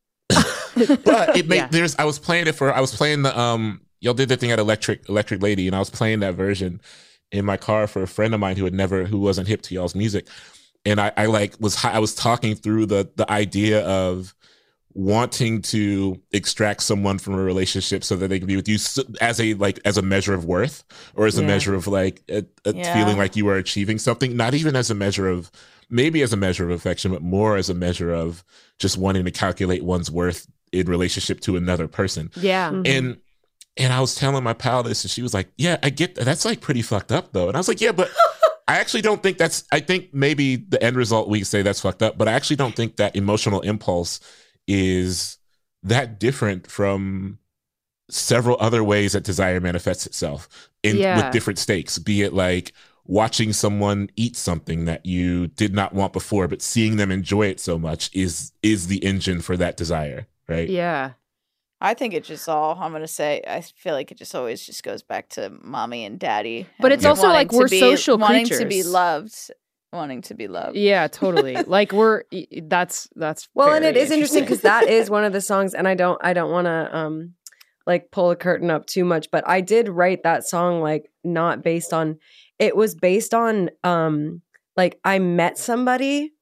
[1.05, 1.69] but it made Yeah.
[1.69, 4.51] there's i was playing it for i was playing the um y'all did the thing
[4.51, 6.81] at electric electric lady and i was playing that version
[7.33, 9.75] in my car for a friend of mine who had never who wasn't hip to
[9.75, 10.29] y'all's music
[10.85, 14.35] and i i like was i was talking through the the idea of
[14.97, 18.77] wanting to extract someone from a relationship so that they can be with you
[19.21, 20.85] as a like as a measure of worth
[21.17, 21.49] or as a Yeah.
[21.49, 22.93] measure of like a, a Yeah.
[22.95, 25.51] feeling like you are achieving something not even as a measure of
[25.91, 28.45] maybe as a measure of affection but more as a measure of
[28.79, 32.71] just wanting to calculate one's worth in relationship to another person Yeah.
[32.71, 32.87] Mhm.
[32.89, 33.17] and
[33.77, 36.25] and I was telling my pal this, and she was like, "Yeah, I get that.
[36.25, 38.09] That's like pretty fucked up, though." And I was like, "Yeah, but
[38.69, 39.65] I actually don't think that's.
[39.73, 42.77] I think maybe the end result we say that's fucked up, but I actually don't
[42.77, 44.21] think that emotional impulse
[44.69, 45.39] is
[45.83, 47.39] that different from
[48.11, 50.49] several other ways that desire manifests itself
[50.83, 51.17] in Yeah.
[51.25, 51.99] with different stakes.
[51.99, 52.73] Be it like
[53.07, 57.61] watching someone eat something that you did not want before, but seeing them enjoy it
[57.61, 60.69] so much is is the engine for that desire, right?
[60.69, 61.13] Yeah.
[61.81, 62.79] I think it just all.
[62.81, 63.43] I'm gonna say.
[63.47, 66.67] I feel like it just always just goes back to mommy and daddy.
[66.81, 69.51] But and it's also like we're be- social wanting to be loved,
[69.93, 70.77] wanting to be loved.
[70.77, 71.57] Yeah, totally.
[71.67, 72.23] like we're
[72.63, 75.87] that's that's Well, and it is interesting because that is one of the songs, and
[75.87, 77.35] I don't, I don't want to, um,
[77.87, 81.63] like pull the curtain up too much, but I did write that song like not
[81.63, 82.19] based on.
[82.59, 84.41] It was based on, um,
[84.77, 86.33] like I met somebody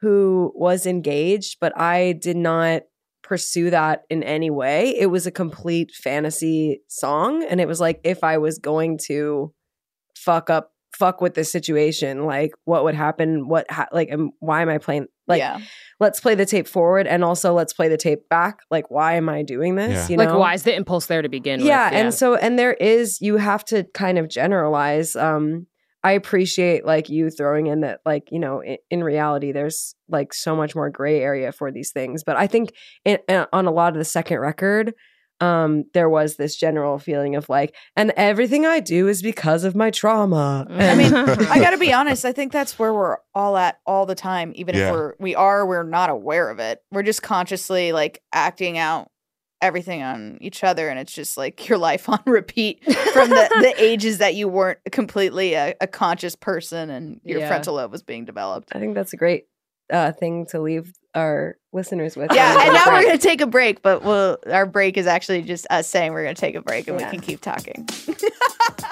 [0.00, 2.82] who was engaged, but I did not
[3.22, 4.96] pursue that in any way.
[4.98, 9.52] It was a complete fantasy song, and it was like if I was going to
[10.16, 13.48] fuck up, fuck with this situation, like what would happen?
[13.48, 15.06] What, ha- like, and why am I playing?
[15.26, 15.60] Like, yeah,
[16.00, 18.58] let's play the tape forward and also let's play the tape back.
[18.70, 20.10] Like, why am I doing this?
[20.10, 20.12] Yeah.
[20.12, 21.98] You like why is the impulse there to begin Yeah, with?
[21.98, 25.14] and so and there is you have to kind of generalize.
[25.16, 25.66] Um,
[26.04, 30.34] I appreciate like you throwing in that like you know in, in reality there's like
[30.34, 32.72] so much more gray area for these things, but I think
[33.04, 34.94] in, uh, on a lot of the second record.
[35.40, 39.74] Um, there was this general feeling of like, and everything I do is because of
[39.74, 40.68] my trauma.
[40.70, 40.80] Mm.
[40.80, 41.14] I mean,
[41.50, 42.24] I gotta be honest.
[42.24, 44.52] I think that's where we're all at all the time.
[44.54, 44.86] Even Yeah.
[44.88, 46.78] if we're we are, we're not aware of it.
[46.92, 49.08] We're just consciously like acting out
[49.62, 53.74] everything on each other, and it's just like your life on repeat from the, the
[53.82, 57.48] ages that you weren't completely a, a conscious person and your Yeah.
[57.48, 58.68] frontal lobe was being developed.
[58.74, 59.46] I think that's a great
[59.90, 62.32] uh, thing to leave our listeners with.
[62.32, 65.66] Yeah, and now we're gonna take a break, but we'll our break is actually just
[65.70, 67.06] us saying we're gonna take a break and Yeah.
[67.06, 67.86] we can keep talking.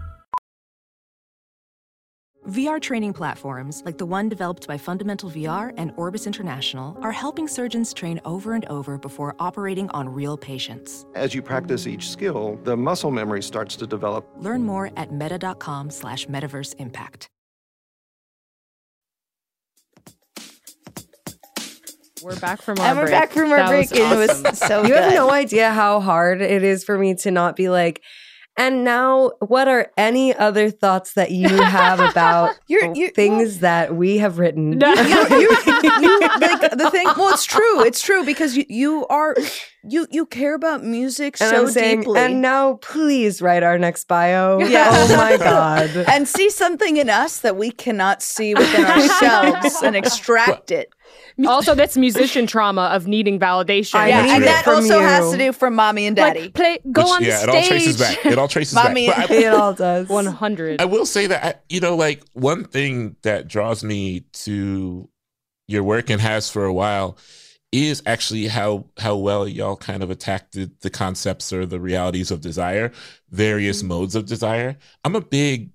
[2.49, 7.47] VR training platforms, like the one developed by Fundamental VR and Orbis International, are helping
[7.47, 11.05] surgeons train over and over before operating on real patients.
[11.13, 14.27] As you practice each skill, the muscle memory starts to develop.
[14.37, 17.27] Learn more at meta.com slash metaverse impact.
[22.23, 23.13] we're back from our And we're break.
[23.19, 24.43] back from our That break, was and it awesome.
[24.43, 25.03] was so you good.
[25.03, 28.01] have no idea how hard it is for me to not be like
[28.57, 33.95] and now what are any other thoughts that you have about You're- you- things that
[33.95, 34.93] we have written No.
[34.93, 37.07] you, you, you like the thing.
[37.17, 37.83] Well, it's true.
[37.85, 39.35] It's true because you you are
[39.83, 42.19] you you care about music and so saying deeply.
[42.19, 45.11] and now please write our next bio Yes.
[45.11, 49.95] oh my god and see something in us that we cannot see within ourselves and
[49.95, 50.93] extract it.
[51.47, 53.95] also, that's musician trauma of needing validation.
[53.95, 56.41] I yeah, and that from also has to do from mommy and daddy.
[56.41, 58.25] Like, play, go Which- on yeah, the it all traces back.
[58.25, 59.27] It all traces Mommy back.
[59.27, 60.09] But I, it all does.
[60.09, 60.81] One hundred.
[60.81, 65.09] I will say that I, you know, like one thing that draws me to
[65.67, 67.17] your work and has for a while
[67.71, 72.31] is actually how how well y'all kind of attacked the, the concepts or the realities
[72.31, 72.91] of desire,
[73.29, 73.89] various mm-hmm.
[73.89, 74.77] modes of desire.
[75.03, 75.71] I'm a big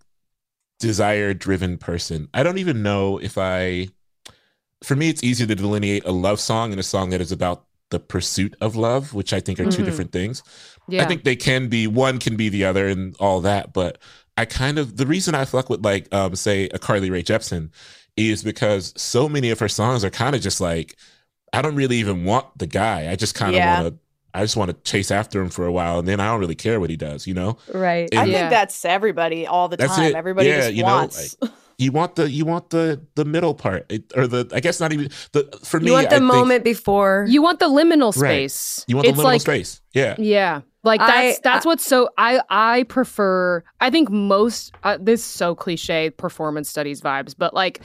[0.78, 2.28] desire driven person.
[2.34, 3.88] I don't even know if I
[4.82, 7.64] for me it's easy to delineate a love song and a song that is about
[7.90, 9.84] the pursuit of love, which I think are two Mhm.
[9.84, 10.42] different things.
[10.88, 11.02] Yeah.
[11.04, 13.98] I think they can be one can be the other and all that, but
[14.36, 17.70] I kind of the reason I fuck with like um say a Carly Rae Jepsen
[18.16, 20.96] is because so many of her songs are kind of just like
[21.52, 23.08] I don't really even want the guy.
[23.10, 23.82] I just kind of Yeah.
[23.82, 24.00] want to
[24.34, 26.54] I just want to chase after him for a while and then I don't really
[26.56, 27.56] care what he does, you know?
[27.72, 28.08] Right.
[28.14, 28.38] I And Yeah.
[28.40, 30.06] think that's everybody all the That's time.
[30.06, 30.14] it.
[30.14, 31.36] Everybody Yeah, just you know, wants.
[31.78, 34.92] you want the you want the the middle part it, or the I guess not
[34.92, 37.26] even the for me you want the I think- moment before.
[37.28, 38.50] you want the liminal Right.
[38.50, 38.84] space.
[38.88, 39.80] you want the it's liminal like, space.
[39.92, 40.14] Yeah.
[40.18, 40.60] Yeah.
[40.84, 45.26] Like I- that's that's what's so I I prefer I think most uh, this is
[45.26, 47.80] so cliche performance studies vibes but like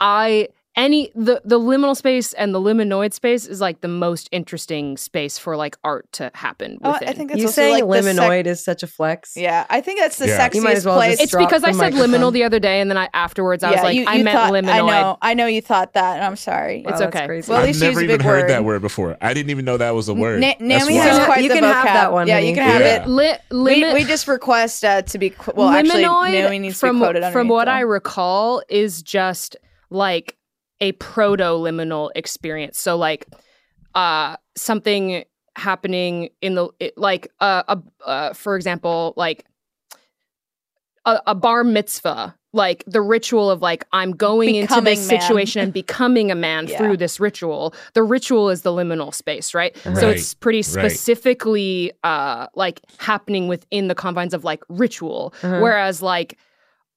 [0.00, 4.96] I any the the liminal space and the liminoid space is like the most interesting
[4.96, 7.08] space for like art to happen Oh, within.
[7.08, 9.36] I think that's you also saying like the sec- liminoid is such a flex.
[9.36, 10.38] yeah, I think that's the Yeah.
[10.48, 11.18] sexiest You might as well place.
[11.20, 12.10] just it's because I said microphone.
[12.10, 14.52] liminal the other day and then I afterwards I was like you, I meant thought,
[14.52, 14.68] liminoid.
[14.68, 16.82] I know, I know you thought that, and I'm sorry.
[16.84, 17.26] Wow, It's okay.
[17.26, 17.50] crazy.
[17.50, 18.50] Well, at I've least never even heard word.
[18.50, 19.16] that word before.
[19.20, 20.40] I didn't even know that was a word.
[20.40, 21.72] Na- That's Naomi has quite you the can vocab.
[21.72, 22.48] have that one, Yeah, honey.
[22.48, 23.02] you can have Yeah.
[23.02, 23.08] it.
[23.08, 25.68] Li- We, limit we just request uh, to be qu- well.
[25.68, 27.68] Actually, Liminoid, Naomi needs from, to be quoted From what.
[27.68, 29.56] I recall, is just
[29.90, 30.36] like
[30.80, 32.78] a proto liminal experience.
[32.80, 33.26] So like
[33.94, 35.24] uh something
[35.56, 39.44] happening in the it, like uh, a uh, for example like
[41.04, 45.20] a, a bar mitzvah like the ritual of like i'm going into this man.
[45.20, 46.78] situation and becoming a man Yeah.
[46.78, 50.64] through this ritual the ritual is the liminal space right, so it's pretty right.
[50.64, 55.60] specifically uh like happening within the confines of like ritual Uh-huh.
[55.60, 56.38] whereas like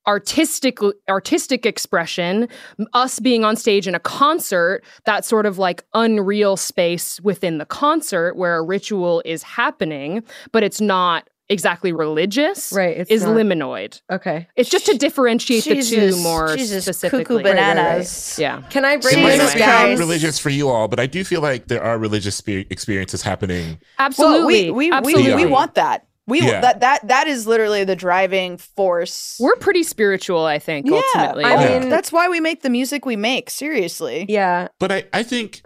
[0.08, 2.48] artistic artistic expression
[2.94, 7.66] us being on stage in a concert that sort of like unreal space within the
[7.66, 12.98] concert where a ritual is happening but it's not exactly religious Right.
[12.98, 14.48] It's is not- liminoid Okay.
[14.56, 17.76] it's just to differentiate the two more Jesus, specifically cuckoo right, right.
[17.76, 18.38] bananas.
[18.40, 19.86] yeah Can I break It might not this sound down?
[19.88, 20.00] Christ.
[20.00, 23.80] religious for you all, but I do feel like there are religious spe- experiences happening.
[24.00, 25.36] absolutely Well, we we, absolutely.
[25.36, 26.07] we we want that.
[26.28, 26.60] We Yeah.
[26.62, 29.38] that that that is literally the driving force.
[29.40, 31.80] we're pretty spiritual i think yeah, ultimately I Yeah.
[31.80, 33.50] mean- that's why we make the music we make.
[33.50, 34.26] Seriously.
[34.28, 34.68] Yeah.
[34.80, 35.62] But I, I think,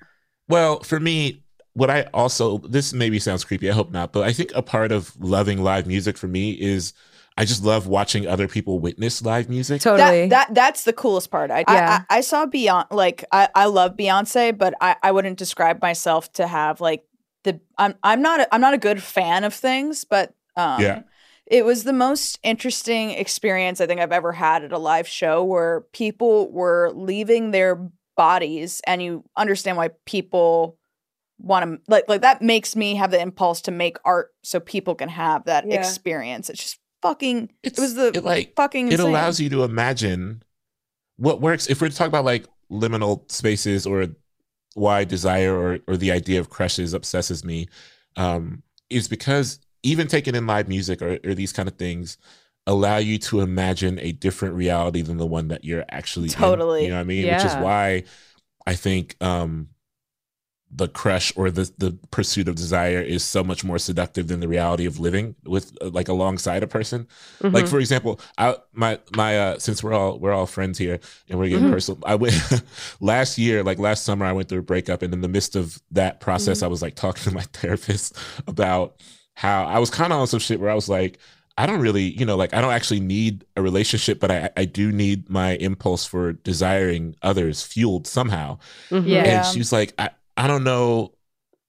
[0.47, 1.43] well, for me,
[1.73, 4.91] what I also, this maybe sounds creepy, I hope not, but I think a part
[4.91, 6.93] of loving live music for me is
[7.37, 9.81] I just love watching other people witness live music.
[9.81, 10.27] Totally.
[10.27, 11.49] That, that that's the coolest part.
[11.49, 12.03] I Yeah.
[12.09, 12.91] I, I saw Beyonce.
[12.91, 17.03] Like I, I love Beyonce, but I, I wouldn't describe myself to have like
[17.45, 17.59] the.
[17.77, 21.01] I'm I'm not a, I'm not a good fan of things, but um, Yeah.
[21.45, 25.43] it was the most interesting experience I think I've ever had at a live show
[25.43, 30.77] where people were leaving their bodies, and you understand why people
[31.39, 34.93] want to like like that makes me have the impulse to make art so people
[34.93, 35.79] can have that Yeah.
[35.79, 36.49] experience.
[36.49, 37.51] It's just fucking.
[37.63, 38.87] It's, it was the it, like, fucking.
[38.87, 39.07] it Insane.
[39.07, 40.43] allows you to imagine
[41.17, 41.67] what works.
[41.69, 44.07] If we're to talk about like liminal spaces or
[44.75, 47.67] why desire or, or the idea of crushes obsesses me,
[48.15, 52.17] um, is because even taking in live music or, or these kind of things
[52.67, 56.33] allow you to imagine a different reality than the one that you're actually in.
[56.33, 56.83] Totally.
[56.83, 57.25] You know what I mean?
[57.27, 58.03] Which is why
[58.67, 59.69] I think um
[60.73, 64.47] the crush or the the pursuit of desire is so much more seductive than the
[64.47, 67.07] reality of living with uh, like alongside a person.
[67.41, 67.53] Mm-hmm.
[67.53, 71.37] Like for example, I my my uh since we're all we're all friends here and
[71.37, 71.71] we're getting Mhm.
[71.71, 71.99] personal.
[72.05, 72.35] I went
[73.01, 75.81] last year, like last summer, I went through a breakup, and in the midst of
[75.91, 78.15] that process, I was like talking to my therapist
[78.47, 78.95] about
[79.41, 81.17] how I was kind of on some shit where I was like,
[81.57, 84.65] I don't really, you know, like I don't actually need a relationship, but I I
[84.65, 88.59] do need my impulse for desiring others fueled somehow.
[88.91, 89.07] Mhm.
[89.07, 89.23] Yeah.
[89.23, 91.13] And she's like, I I don't know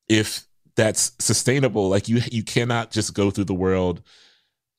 [0.09, 0.47] if
[0.77, 1.89] that's sustainable.
[1.89, 4.03] Like you you cannot just go through the world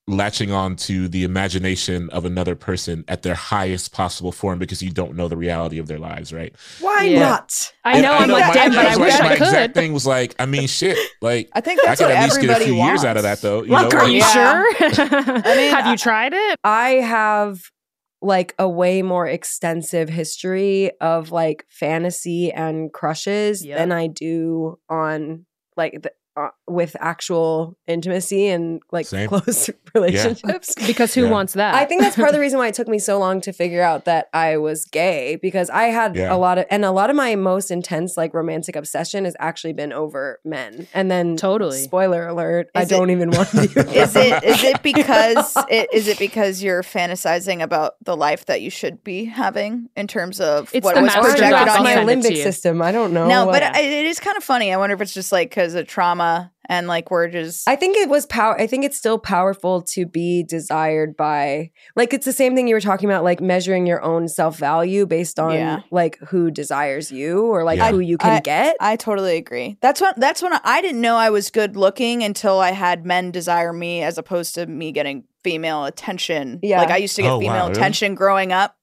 [0.06, 4.92] latching on to the imagination of another person at their highest possible form because you
[4.92, 6.54] don't know the reality of their lives, right?
[6.82, 7.20] Why Yeah.
[7.20, 7.74] not?
[7.86, 10.06] i know And i'm like my- dead but i wish my i exact thing was
[10.06, 10.98] like, I mean, shit.
[11.22, 13.24] Like I think I could what at least get a everybody few years out of
[13.24, 13.64] that, though.
[13.64, 14.64] You Look, know, are you Yeah.
[14.92, 14.92] sure
[15.56, 17.62] mean, have you tried it I have
[18.22, 23.78] like a way more extensive history of like fantasy and crushes Yep.
[23.78, 25.46] than I do on
[25.78, 29.28] like the, uh, with actual intimacy and like Same.
[29.30, 30.74] close relationships.
[30.88, 31.30] Because who Yeah.
[31.32, 31.76] wants that?
[31.76, 33.82] I think that's part of the reason why it took me so long to figure
[33.82, 36.34] out that I was gay because I had Yeah.
[36.34, 39.74] a lot of and a lot of my most intense like romantic obsession has actually
[39.74, 40.88] been over men.
[40.94, 41.78] And then Totally.
[41.84, 43.64] spoiler alert, I it- don't even want to.
[43.94, 48.62] Is it is it because it, is it because you're fantasizing about the life that
[48.62, 52.08] you should be having in terms of It's what the was projected on my you?
[52.08, 52.82] send it to limbic system.
[52.82, 53.28] I don't know.
[53.28, 54.74] No, what- but I, it is kind of funny.
[54.74, 56.23] I wonder if it's just like because of trauma
[56.70, 57.68] and like we're just.
[57.68, 58.60] I think it was power.
[58.60, 62.76] I think it's still powerful to be desired by, like, it's the same thing you
[62.76, 65.82] were talking about, like measuring your own self value based on Yeah.
[65.92, 67.92] like who desires you or like Yeah.
[67.92, 68.78] who you can I- get.
[68.80, 69.78] I totally agree.
[69.82, 73.06] That's when that's when I, I didn't know I was good looking until I had
[73.06, 76.60] men desire me as opposed to me getting female attention.
[76.64, 76.80] Yeah.
[76.80, 77.72] Like I used to get Oh, wow, female really?
[77.72, 78.78] attention growing up.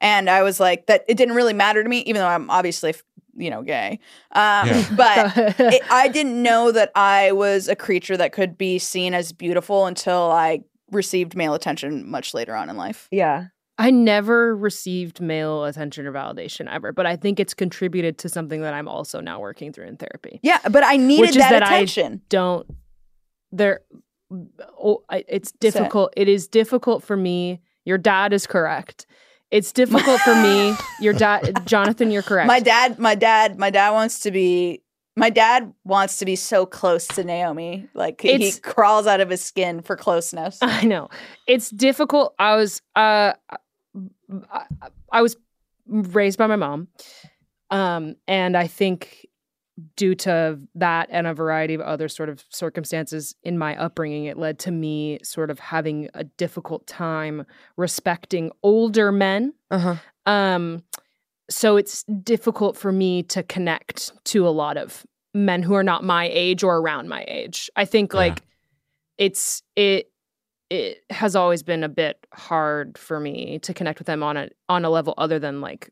[0.00, 2.94] And I was like that it didn't really matter to me, even though I'm obviously
[3.38, 3.98] you know, gay.
[4.32, 4.86] Um Yeah.
[4.96, 9.32] but it, I didn't know that I was a creature that could be seen as
[9.32, 10.60] beautiful until I
[10.90, 13.08] received male attention much later on in life.
[13.10, 13.46] yeah.
[13.80, 18.60] I never received male attention or validation ever, but I think it's contributed to something
[18.62, 20.40] that I'm also now working through in therapy.
[20.42, 22.20] Yeah, but I needed Which is that, that I- attention.
[22.28, 22.66] Don't
[23.52, 23.82] there
[24.82, 26.12] oh, I- it's difficult.
[26.16, 27.60] It is difficult for me.
[27.84, 29.06] Your dad is correct.
[29.50, 30.74] It's difficult for me.
[31.00, 32.48] Your dad Jonathan, you're correct.
[32.48, 34.82] My dad, my dad, my dad wants to be.
[35.16, 37.88] My dad wants to be so close to Naomi.
[37.92, 40.58] Like he crawls out of his skin for closeness.
[40.62, 41.08] I know.
[41.48, 42.34] It's difficult.
[42.38, 43.32] I was uh
[44.52, 44.64] I,
[45.10, 45.36] I was
[45.86, 46.86] raised by my mom.
[47.70, 49.26] Um and I think
[49.96, 54.36] due to that and a variety of other sort of circumstances in my upbringing it
[54.36, 59.54] led to me sort of having a difficult time respecting older men.
[59.70, 59.94] Uh-huh.
[60.26, 60.82] Um
[61.50, 66.02] so it's difficult for me to connect to a lot of men who are not
[66.04, 67.70] my age or around my age.
[67.76, 68.18] I think Yeah.
[68.18, 68.42] like
[69.16, 70.10] it's it
[70.70, 74.48] it has always been a bit hard for me to connect with them on a
[74.68, 75.90] on a level other than like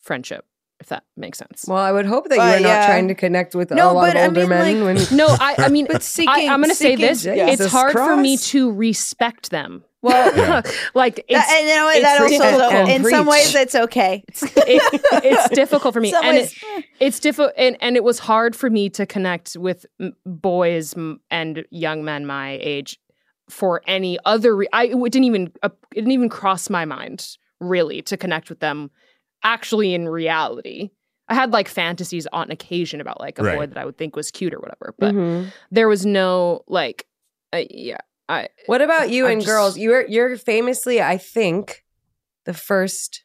[0.00, 0.44] friendship,
[0.80, 1.66] if that makes sense.
[1.68, 4.16] Well, I would hope that you're not trying to connect with No, a lot but
[4.16, 4.84] of older mean, men.
[4.86, 7.32] like- when no, I I mean But seeking, I, I'm going to say this: yeah.
[7.34, 9.84] it's Jesus hard for me to respect them.
[10.02, 10.62] Well, Yeah.
[10.94, 12.72] like it's that, and you know it's That also, difficult.
[12.72, 14.24] And in some ways, it's okay.
[14.26, 18.18] it, it's difficult for me, Some and ways- it, it's difficult, and, and it was
[18.18, 19.84] hard for me to connect with
[20.24, 20.94] boys
[21.30, 22.98] and young men my age
[23.50, 24.56] for any other.
[24.56, 27.26] Re- I it didn't even uh, it didn't even cross my mind
[27.60, 28.90] really to connect with them.
[29.42, 30.90] Actually, in reality,
[31.28, 34.30] I had like fantasies on occasion about like a boy that I would think was
[34.30, 35.52] cute or whatever, but Mhm.
[35.70, 37.06] there was no like,
[37.52, 37.98] uh, yeah.
[38.28, 39.78] I What about you I'm and just- girls?
[39.78, 41.84] You're you're famously, I think,
[42.44, 43.24] the first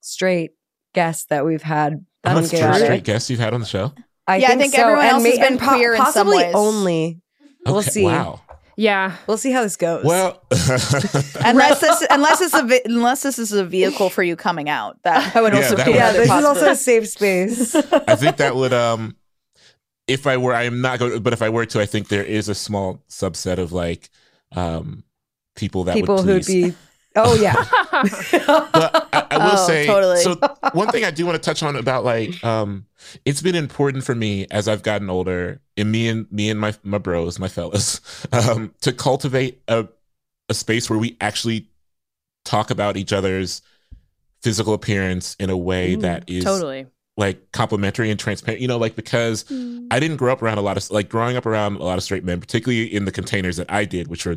[0.00, 0.52] straight
[0.94, 3.92] guest that we've had I'm on the first straight guest you've had on the show.
[4.26, 4.82] I Yeah, I think, think so.
[4.82, 6.54] everyone and else may- has been and po- queer in some possibly ways.
[6.54, 7.20] only.
[7.66, 8.04] We'll Okay, see.
[8.04, 8.40] Wow.
[8.76, 9.16] Yeah.
[9.26, 10.04] We'll see how this goes.
[10.04, 14.68] Well, unless this, unless this, a ve- unless this is a vehicle for you coming
[14.68, 17.74] out, that would Yeah, also that be would- yeah, this is also a safe space.
[17.92, 19.16] I think that would um
[20.06, 22.48] if I were I'm not going but if I were to I think there is
[22.48, 24.10] a small subset of like
[24.52, 25.04] um
[25.56, 26.74] people that People would who'd be.
[27.16, 27.54] Oh yeah.
[28.72, 30.18] but I, I will Oh, say totally.
[30.20, 30.36] so
[30.72, 32.86] one thing I do want to touch on about like um
[33.24, 36.74] it's been important for me as I've gotten older and me and me and my
[36.82, 38.00] my bros my fellas
[38.32, 39.86] um to cultivate a
[40.48, 41.68] a space where we actually
[42.44, 43.62] talk about each other's
[44.42, 46.86] physical appearance in a way Mm, that is totally.
[47.16, 49.44] like complimentary and transparent you know like because
[49.90, 52.04] i didn't grow up around a lot of like growing up around a lot of
[52.04, 54.36] straight men particularly in the containers that i did which were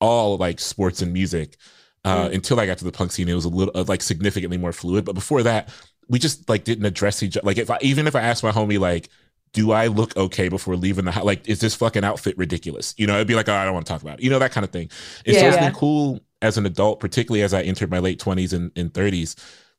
[0.00, 1.56] all like sports and music
[2.04, 4.56] uh until i got to the punk scene it was a little uh, like significantly
[4.56, 5.68] more fluid but before that
[6.08, 8.50] we just like didn't address each other like if i even if i asked my
[8.52, 9.08] homie like
[9.52, 11.24] do I look okay before leaving the house?
[11.24, 12.94] Like, is this fucking outfit ridiculous?
[12.96, 14.22] You know, it'd be like, oh, I don't want to talk about it.
[14.22, 14.90] You know, that kind of thing.
[15.26, 15.66] And so it's Yeah.
[15.66, 19.34] been cool as an adult, particularly as I entered my late 20s and, and 30s,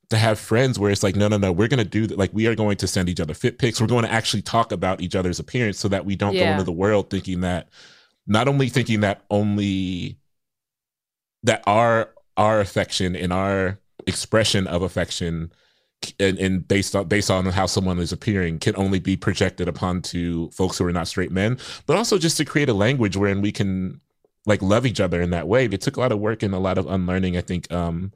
[0.10, 2.18] to have friends where it's like, no, no, no, we're going to do that.
[2.18, 3.80] Like, we are going to send each other fit pics.
[3.80, 6.66] We're going to actually talk about each other's appearance so that we don't go into
[6.66, 7.70] the world thinking that,
[8.28, 10.18] not only thinking that only
[11.44, 15.52] that our our affection and our expression of affection
[16.20, 20.02] and, and based on based on how someone is appearing can only be projected upon
[20.02, 23.42] to folks who are not straight men but also just to create a language wherein
[23.42, 24.00] we can
[24.48, 25.66] like love each other in that way.
[25.66, 28.12] It took a lot of work and a lot of unlearning i think um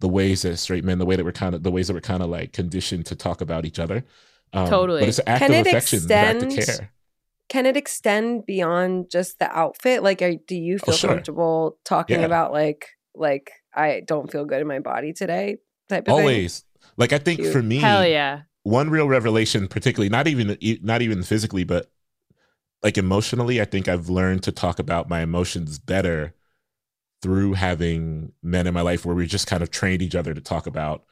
[0.00, 2.00] the ways that straight men the way that we're kind of the ways that we're
[2.00, 4.04] kind of like conditioned to talk about each other.
[4.52, 5.00] Um, Totally.
[5.00, 6.90] but it's an act Can of it affection an act of extend- care
[7.48, 10.02] Can it extend beyond just the outfit?
[10.02, 11.10] Like, are, do you oh, feel Oh, sure.
[11.10, 12.26] comfortable talking Yeah.
[12.26, 15.56] about like like I don't feel good in my body today
[15.88, 16.14] type of thing?
[16.14, 16.64] always
[16.96, 17.52] like i think Cute.
[17.52, 18.42] for me Hell yeah.
[18.62, 21.90] one real revelation particularly not even e, not even physically but
[22.82, 26.34] like emotionally, I think I've learned to talk about my emotions better
[27.22, 30.40] through having men in my life where we just kind of trained each other to
[30.40, 31.02] talk about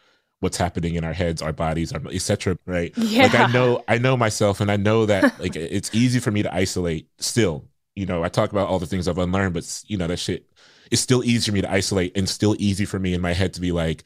[0.41, 2.59] what's happening in our heads, our bodies, our etc.
[2.67, 2.93] Right?
[2.97, 3.25] Yeah.
[3.25, 6.43] Like I know, I know myself, and I know that like it's easy for me
[6.43, 7.09] to isolate.
[7.19, 10.19] Still, you know, I talk about all the things I've unlearned, but you know that
[10.19, 10.47] shit.
[10.91, 13.55] It's still easy for me to isolate, and still easy for me in my head
[13.55, 14.05] to be like,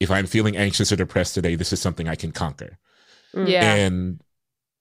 [0.00, 2.78] if I'm feeling anxious or depressed today, this is something I can conquer.
[3.34, 3.48] Mm.
[3.48, 3.74] Yeah.
[3.74, 4.20] And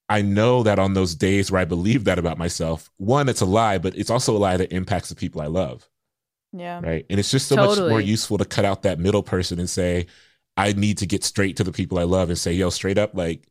[0.07, 3.45] I know that on those days where I believe that about myself, one, it's a
[3.45, 5.87] lie, but it's also a lie that impacts the people I love.
[6.51, 6.79] Yeah.
[6.81, 7.05] Right.
[7.09, 10.07] And it's just so much more useful to cut out that middle person and say,
[10.57, 13.15] I need to get straight to the people I love and say, yo, straight up,
[13.15, 13.47] like,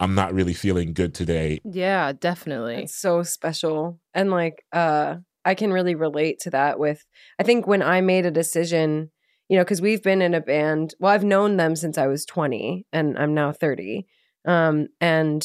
[0.00, 1.60] I'm not really feeling good today.
[1.64, 2.76] Yeah, definitely.
[2.76, 3.98] It's so special.
[4.14, 7.04] And like uh I can really relate to that with
[7.38, 9.10] I think when I made a decision,
[9.48, 12.24] you know, cuz we've been in a band, well I've known them since I was
[12.24, 14.06] 20 and I'm now 30.
[14.44, 15.44] Um and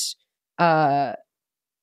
[0.59, 1.13] uh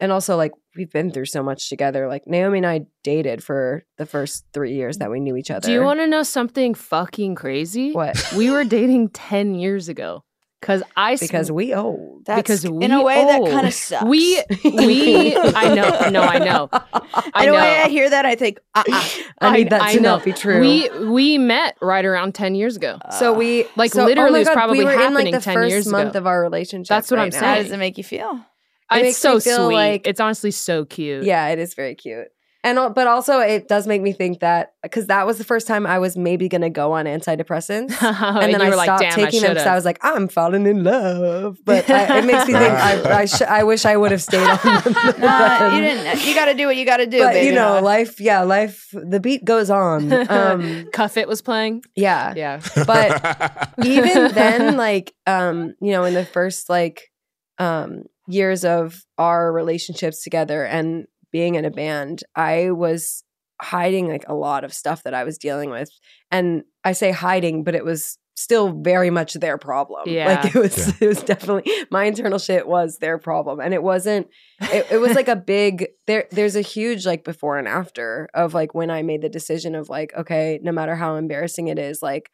[0.01, 2.09] and also like we've been through so much together.
[2.09, 5.66] Like Naomi and I dated for the first 3 years that we knew each other.
[5.66, 7.92] Do you want to know something fucking crazy?
[7.92, 8.16] what?
[8.36, 10.24] We were dating 10 years ago.
[10.62, 12.26] Cause I Because we old.
[12.26, 14.05] That's because we in a way that kind of sucks.
[14.05, 18.26] we we I know no I know I in a know way I hear that
[18.26, 19.05] I think uh-uh.
[19.40, 20.16] I need that I to know.
[20.16, 20.61] not be true.
[20.61, 22.98] We we met right around 10 years ago.
[23.03, 25.09] Uh, so we Like, so, oh literally oh my was probably we were in like
[25.28, 26.18] happening the 10 first years month ago.
[26.18, 26.88] of our relationship.
[26.88, 27.46] That's what right I'm now.
[27.46, 27.64] How saying.
[27.64, 28.44] does it make you feel?
[28.93, 29.74] It it's makes so me feel sweet.
[29.74, 31.24] like- it's honestly so cute.
[31.24, 32.28] Yeah, it is very cute.
[32.62, 35.86] And but also it does make me think that because that was the first time
[35.86, 39.03] I was maybe gonna go on antidepressants, and, and then you I were like, stopped
[39.03, 41.57] I taking them because I was like, I'm falling in love.
[41.64, 44.47] But I, it makes me think I I, sh- I wish I would have stayed
[44.47, 44.59] on.
[44.84, 45.74] them Nah, then.
[45.74, 46.26] you didn't.
[46.26, 47.47] You got to do what you got to do, But baby.
[47.47, 48.20] you know, life.
[48.20, 48.88] Yeah, life.
[48.93, 50.12] The beat goes on.
[50.30, 51.82] Um, Cuff It was playing.
[51.97, 52.61] yeah, Yeah.
[52.86, 57.11] but even then like um you know in the first like
[57.59, 63.22] um years of our relationships together and being in a band i was
[63.62, 65.91] hiding like a lot of stuff that i was dealing with
[66.31, 70.26] and i say hiding but it was still very much their problem Yeah.
[70.43, 70.93] like it was Yeah.
[71.03, 74.28] it was definitely my internal shit was their problem and it wasn't
[74.62, 78.55] it, it was like a big there there's a huge like before and after of
[78.55, 82.01] like when i made the decision of like okay no matter how embarrassing it is
[82.03, 82.31] like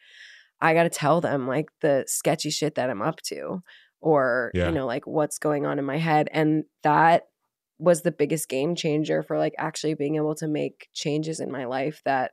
[0.59, 3.62] I got to tell them like the sketchy shit that I'm up to
[4.07, 4.68] or Yeah.
[4.68, 7.24] you know like what's going on in my head and that
[7.78, 11.64] was the biggest game changer for like actually being able to make changes in my
[11.66, 12.30] life that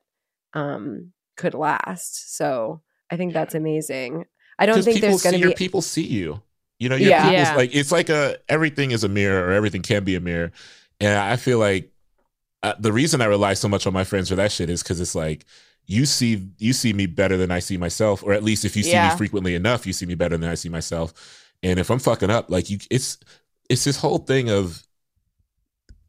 [0.53, 2.37] um could last.
[2.37, 4.25] So I think that's amazing.
[4.59, 6.41] I don't think people there's going see to your be people see you.
[6.79, 7.23] You know, your Yeah.
[7.23, 7.55] people's Yeah.
[7.55, 10.51] like it's like a everything is a mirror or everything can be a mirror.
[10.99, 11.91] And I feel like
[12.61, 15.01] uh, the reason I rely so much on my friends for that shit is because
[15.01, 15.45] it's like
[15.85, 18.83] you see you see me better than I see myself, or at least if you
[18.83, 19.09] see Yeah.
[19.09, 21.13] me frequently enough, you see me better than I see myself.
[21.63, 23.17] And if I'm fucking up, like you, it's
[23.69, 24.85] it's this whole thing of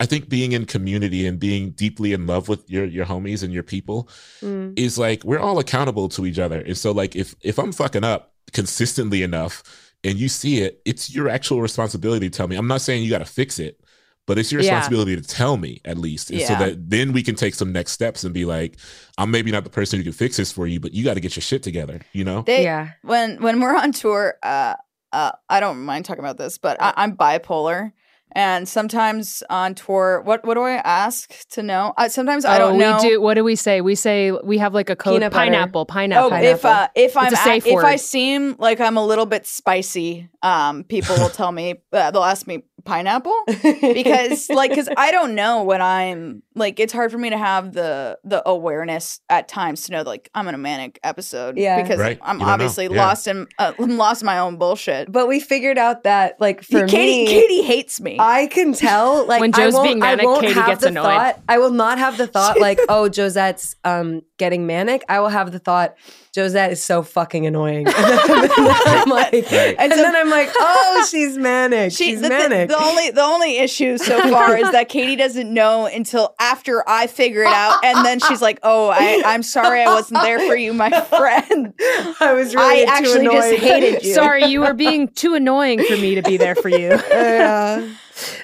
[0.01, 3.53] I think being in community and being deeply in love with your your homies and
[3.53, 4.09] your people
[4.43, 4.77] Mm.
[4.79, 6.61] is like we're all accountable to each other.
[6.61, 9.63] And so like if if I'm fucking up consistently enough
[10.03, 12.57] and you see it, it's your actual responsibility to tell me.
[12.57, 13.81] I'm not saying you got to fix it,
[14.27, 14.71] but it's your Yeah.
[14.73, 16.31] responsibility to tell me at least.
[16.31, 18.77] And so that then we can take some next steps and be like,
[19.17, 21.21] I'm maybe not the person who can fix this for you, but you got to
[21.21, 22.43] get your shit together, you know?
[22.43, 22.91] They, yeah.
[23.03, 24.75] when when we're on tour, uh,
[25.15, 27.93] uh, I don't mind talking about this, but I, I'm bipolar,
[28.33, 31.95] and sometimes on tour, what what do I ask to know?
[31.97, 32.97] Uh, sometimes I oh, don't know.
[33.01, 33.21] we do.
[33.21, 33.81] What do we say?
[33.81, 35.15] We say we have like a code.
[35.15, 35.51] Peanut butter.
[35.51, 35.81] pineapple.
[35.83, 36.39] Oh, Pineapple.
[36.43, 39.47] if uh, if I'm a at- safe if I seem like I'm a little bit
[39.47, 43.35] spicy, um, people will tell me uh, they'll ask me pineapple
[43.83, 47.73] because like because I don't know when I'm like it's hard for me to have
[47.73, 51.83] the the awareness at times to know like I'm in a manic episode Yeah.
[51.83, 52.19] because Right.
[52.23, 52.53] I'm You don't know.
[52.55, 53.07] obviously Yeah.
[53.07, 55.11] lost in uh, I'm lost in my own bullshit.
[55.11, 58.17] but we figured out that like for Katie me Katie hates me.
[58.21, 61.05] I can tell, like When I Joe's won't, being I manic, won't Katie gets annoyed.
[61.05, 65.03] Thought, I will not have the thought like, oh, Josette's um getting manic.
[65.09, 65.95] I will have the thought,
[66.35, 67.87] Josette is so fucking annoying.
[68.35, 68.51] And then,
[68.87, 69.77] I'm like, Right.
[69.79, 71.93] and then I'm like, oh, she's manic.
[71.93, 72.69] She, she's the, the- manic.
[72.69, 77.07] The, only the only issue so far is that Katie doesn't know until after I
[77.07, 80.57] figure it out, and then she's like, "Oh, I, I'm sorry, I wasn't there for
[80.57, 81.73] you, my friend."
[82.21, 84.15] I was really I too actually just hated you.
[84.15, 86.99] Sorry, you were being too annoying for me to be there for you.
[87.11, 87.89] Yeah.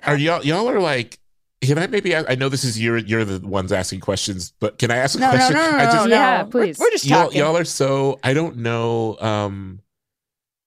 [0.05, 1.19] Are y'all y'all are like
[1.63, 4.79] can I maybe I, I know this is you're you're the ones asking questions, but
[4.79, 5.55] can I ask a No, no, question?
[5.57, 6.15] no, no, I no, just, no.
[6.17, 6.79] Yeah, We're- please.
[6.79, 7.39] We're, just y'all, talking.
[7.39, 9.81] y'all are so i don't know um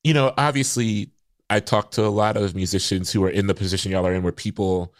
[0.03, 1.09] you know obviously
[1.49, 4.21] i talk to a lot of musicians who are in the position y'all are in
[4.23, 4.93] where people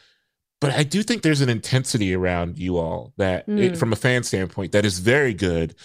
[0.62, 3.78] but i do think there's an intensity around you all that it, Mm.
[3.78, 5.76] from a fan standpoint that is very good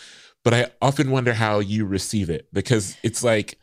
[0.45, 3.59] but i often wonder how you receive it because it's like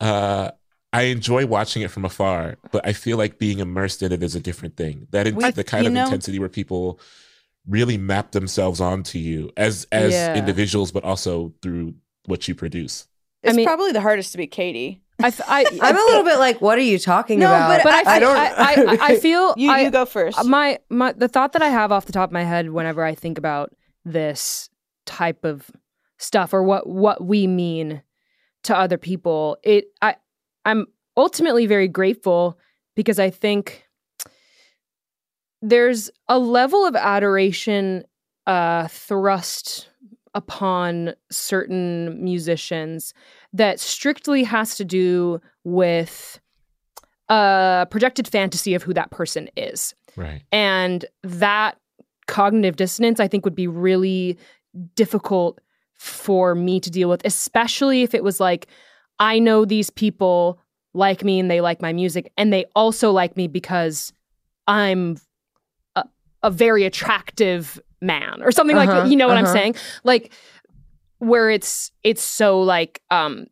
[0.00, 0.50] uh
[0.92, 4.34] I enjoy watching it from afar, but I feel like being immersed in it is
[4.34, 5.06] a different thing.
[5.10, 6.98] That in, We- the kind of know- intensity where people
[7.68, 10.34] really map themselves onto you as as Yeah.
[10.36, 11.94] individuals, but also through
[12.26, 13.06] what you produce.
[13.42, 15.02] It's mean- probably the hardest to be Katie.
[15.22, 17.68] I, am a little bit like, what are you talking No, about?
[17.68, 20.38] but but I, I I, don't- I, I, I feel You I, you go first.
[20.38, 23.04] Uh, my my the thought that I have off the top of my head whenever
[23.04, 23.70] I think about
[24.04, 24.70] this
[25.06, 25.70] type of
[26.18, 28.02] stuff or what what we mean
[28.64, 30.16] to other people, it I
[30.64, 30.86] I'm
[31.16, 32.58] ultimately very grateful
[32.94, 33.86] because I think
[35.62, 38.04] there's a level of adoration
[38.46, 39.88] uh thrust
[40.34, 43.12] upon certain musicians
[43.52, 46.40] that strictly has to do with
[47.28, 49.94] a projected fantasy of who that person is.
[50.16, 50.42] Right.
[50.52, 51.78] And that
[52.26, 54.38] cognitive dissonance, I think, would be really
[54.94, 55.60] difficult
[55.98, 58.68] for me to deal with, especially if it was like,
[59.20, 60.58] I know these people
[60.94, 64.12] like me and they like my music, and they also like me because
[64.66, 65.18] I'm
[65.94, 66.04] a,
[66.42, 69.52] a very attractive man or something Uh-huh, like you know what I'm uh-huh.
[69.52, 69.74] saying?
[70.02, 70.32] Like
[71.18, 73.46] where it's it's so like um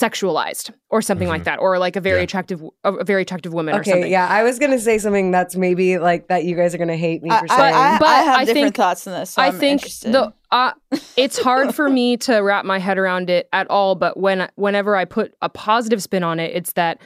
[0.00, 1.44] sexualized or something like Mhm.
[1.46, 2.24] that or like a very Yeah.
[2.24, 4.10] attractive a, a very attractive woman or okay, something.
[4.10, 7.22] yeah, I was gonna say something that's maybe like that you guys are gonna hate
[7.22, 7.74] me I, for I, saying.
[7.74, 9.30] I, But I have I different think- thoughts than this.
[9.30, 10.12] So I I'm think interested.
[10.12, 10.72] the uh,
[11.16, 13.94] it's hard for me to wrap my head around it at all.
[13.94, 16.98] But when whenever I put a positive spin on it, it's that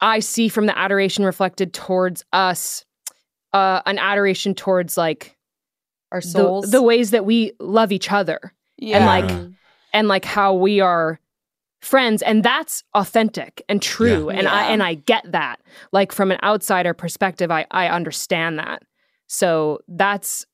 [0.00, 2.84] I see from the adoration reflected towards us,
[3.52, 5.36] uh, an adoration towards like
[6.12, 6.70] Our souls.
[6.70, 8.38] the ways that we love each other
[8.76, 8.98] yeah.
[8.98, 9.48] and like
[9.92, 11.18] and like how we are
[11.84, 15.60] friends and that's authentic and true and i and i get that
[15.92, 18.82] like from an outsider perspective i i understand that
[19.26, 20.46] so that's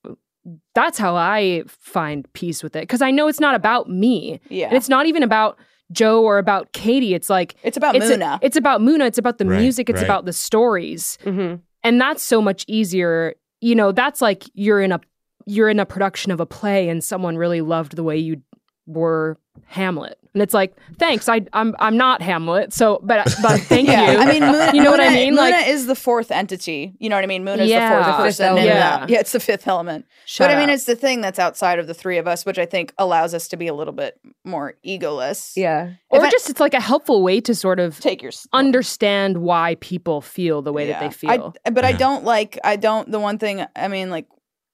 [0.74, 4.66] that's how i find peace with it because i know it's not about me yeah.
[4.68, 5.56] and it's not even about
[5.92, 8.38] joe or about katie it's like It's about it's, a- MUNA.
[8.42, 9.04] it's about MUNA.
[9.06, 9.88] It's about the Right, music.
[9.90, 10.04] It's right.
[10.04, 11.60] about the stories Mhm.
[11.84, 15.00] and that's so much easier you know that's like you're in a
[15.46, 18.40] you're in a production of a play and someone really loved the way you
[18.86, 23.88] were hamlet and it's like thanks i i'm i'm not hamlet so but but thank
[23.88, 25.34] yeah, you I mean, MUNA, You know what I mean?
[25.34, 26.94] MUNA Like- is the fourth entity.
[26.98, 27.44] You know what I mean?
[27.44, 27.88] MUNA is Yeah.
[27.88, 28.46] the fourth Fifth person.
[28.46, 28.66] element.
[28.66, 29.06] Yeah.
[29.08, 30.04] yeah, it's the fifth element.
[30.26, 32.58] Shut but I mean, it's the thing that's outside of the three of us, which
[32.58, 35.52] I think allows us to be a little bit more egoless.
[35.56, 35.90] yeah.
[36.10, 39.38] or if I- just it's like a helpful way to sort of Take your understand
[39.38, 42.58] why people feel the way that they feel I, but I don't like.
[42.62, 43.10] I don't.
[43.10, 43.64] The one thing.
[43.74, 44.26] I mean, like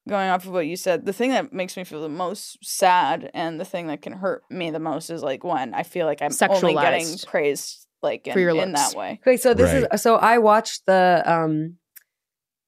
[0.09, 3.31] going off of what you said, the thing that makes me feel the most sad
[3.35, 6.23] and the thing that can hurt me the most is like when I feel like
[6.23, 9.21] I'm only getting praised like in, For your in that way.
[9.23, 9.87] Okay, so this Right.
[9.93, 11.77] is so I watched the um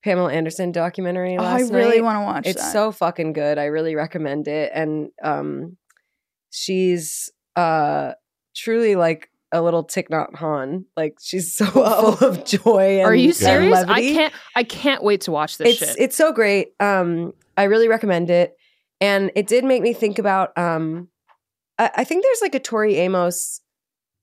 [0.05, 2.73] Pamela Anderson documentary Oh, I really want to watch it's that.
[2.73, 3.59] so fucking good.
[3.59, 4.71] I really recommend it.
[4.75, 5.77] And um
[6.51, 8.13] she's uh
[8.57, 10.85] truly like a little Thich Nhat Hanh.
[10.97, 12.99] Like she's so full of joy.
[12.99, 16.17] And, are you serious i can't i can't wait to watch this it's shit it's
[16.17, 16.73] so great.
[16.81, 18.57] Um, I really recommend it,
[19.01, 20.57] and it did make me think about.
[20.57, 21.09] Um,
[21.79, 23.61] I, I think there's like a Tori Amos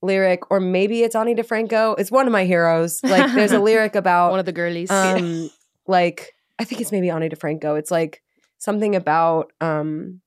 [0.02, 2.00] lyric, or maybe it's Ani DiFranco.
[2.00, 3.02] It's one of my heroes.
[3.04, 5.50] Like there's a lyric about one of the girlies um,
[5.88, 7.78] like I think it's maybe Ani DiFranco.
[7.78, 8.22] It's like
[8.58, 10.22] something about um,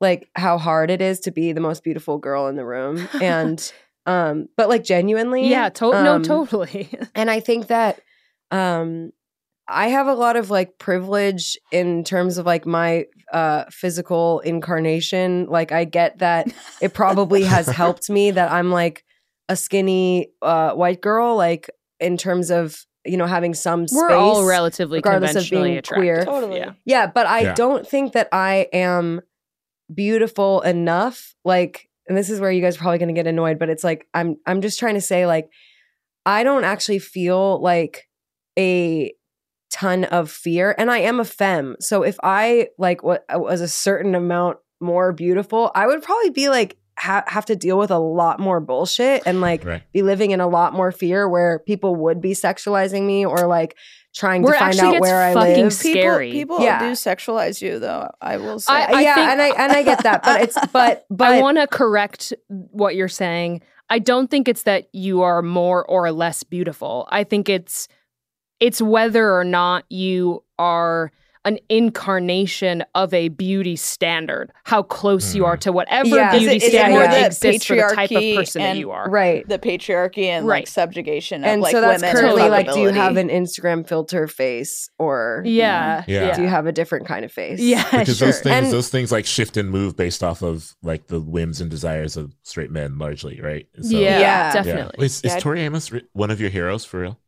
[0.00, 3.72] like how hard it is to be the most beautiful girl in the room, and
[4.06, 8.00] um, but like genuinely, yeah to- no um, totally and I think that
[8.50, 9.10] um
[9.68, 15.46] I have a lot of like privilege in terms of like my uh physical incarnation.
[15.46, 19.04] Like I get that it probably has helped me that I'm like
[19.48, 23.96] a skinny uh white girl like in terms of you know having some space.
[24.00, 26.24] we're all relatively regardless of being attractive queer.
[26.24, 26.58] Totally.
[26.58, 27.54] yeah Yeah, but I Yeah.
[27.54, 29.22] don't think that I am
[29.92, 31.34] beautiful enough.
[31.44, 33.84] Like, and this is where you guys are probably going to get annoyed, but it's
[33.84, 35.48] like I'm I'm just trying to say like
[36.24, 38.08] I don't actually feel like
[38.58, 39.12] a
[39.70, 41.76] ton of fear, and I am a femme.
[41.80, 46.48] So if I like what was a certain amount more beautiful, I would probably be
[46.48, 49.82] like ha- have to deal with a lot more bullshit and like Right.
[49.92, 53.76] be living in a lot more fear where people would be sexualizing me or like
[54.14, 55.72] trying Where to find out gets where I fucking live.
[55.72, 56.30] scary.
[56.32, 56.78] People, people Yeah.
[56.80, 58.10] do sexualize you, though.
[58.20, 58.72] I will say.
[58.72, 61.58] I- yeah, think- and I and I get that, but it's but but I want
[61.58, 63.62] to correct what you're saying.
[63.90, 67.08] I don't think it's that you are more or less beautiful.
[67.10, 67.88] I think it's
[68.60, 71.10] it's whether or not you are
[71.44, 74.52] an incarnation of a beauty standard.
[74.64, 75.60] How close you are hmm.
[75.60, 76.30] to whatever Yeah.
[76.30, 78.62] Beauty Is it, is it standard more the exists for the type of patriarchy person
[78.62, 79.10] that you are.
[79.10, 79.48] Right.
[79.48, 80.60] the patriarchy and Right.
[80.62, 82.16] like subjugation of and like so that's women.
[82.16, 86.04] currently like, do you have an Instagram filter face or Yeah.
[86.06, 86.34] Yeah.
[86.36, 87.60] do you have a different kind of face?
[87.60, 88.28] Yeah, because sure.
[88.28, 91.60] those things And- those things like shift and move based off of like the whims
[91.60, 94.52] and desires of straight men largely right so- yeah, Yeah.
[94.52, 95.04] definitely.
[95.06, 97.18] is, is tori amos re- one of your heroes for real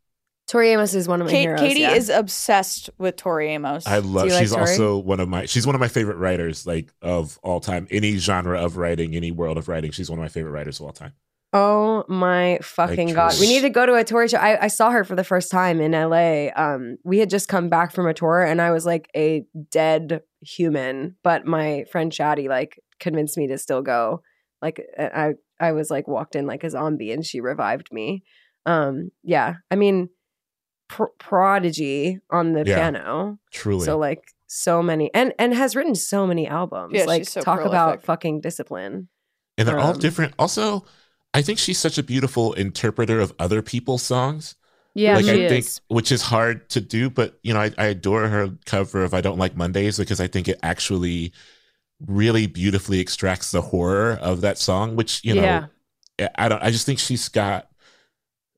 [0.47, 1.61] Tori Amos is one of my Kate, heroes.
[1.61, 1.93] Katie yeah.
[1.93, 3.87] is obsessed with Tori Amos.
[3.87, 6.67] i love you like she's also one of my she's one of my favorite writers
[6.67, 10.23] like of all time any genre of writing any world of writing she's one of
[10.23, 11.13] my favorite writers of all time
[11.57, 13.37] Oh my fucking Like, god!
[13.39, 14.39] We need to go to a Tori show.
[14.39, 16.49] I, I saw her for the first time in LA.
[16.57, 20.23] Um, we had just come back from a tour, and I was like a dead
[20.41, 21.15] human.
[21.23, 24.21] But my friend Shadi like convinced me to still go.
[24.61, 28.25] Like I I was like walked in like a zombie, and she revived me.
[28.67, 30.09] Um, yeah, I mean,
[30.89, 32.77] pr- prodigy on the Yeah.
[32.77, 33.39] piano.
[33.51, 36.93] truly So like so many, and and has written so many albums.
[36.95, 39.09] Yeah, like she's so talk about fucking discipline.
[39.59, 40.85] and they're all um, different also
[41.33, 44.57] i think she's such a beautiful interpreter of other people's songs
[44.97, 45.81] yeah, like she I think, is.
[45.89, 49.21] which is hard to do, but you know, I, I adore her cover of "I
[49.21, 51.33] Don't Like Mondays" because I think it actually
[52.07, 54.95] really beautifully extracts the horror of that song.
[54.95, 55.67] Which you know, Yeah.
[56.21, 56.63] I- I don't.
[56.63, 57.67] I just think she's got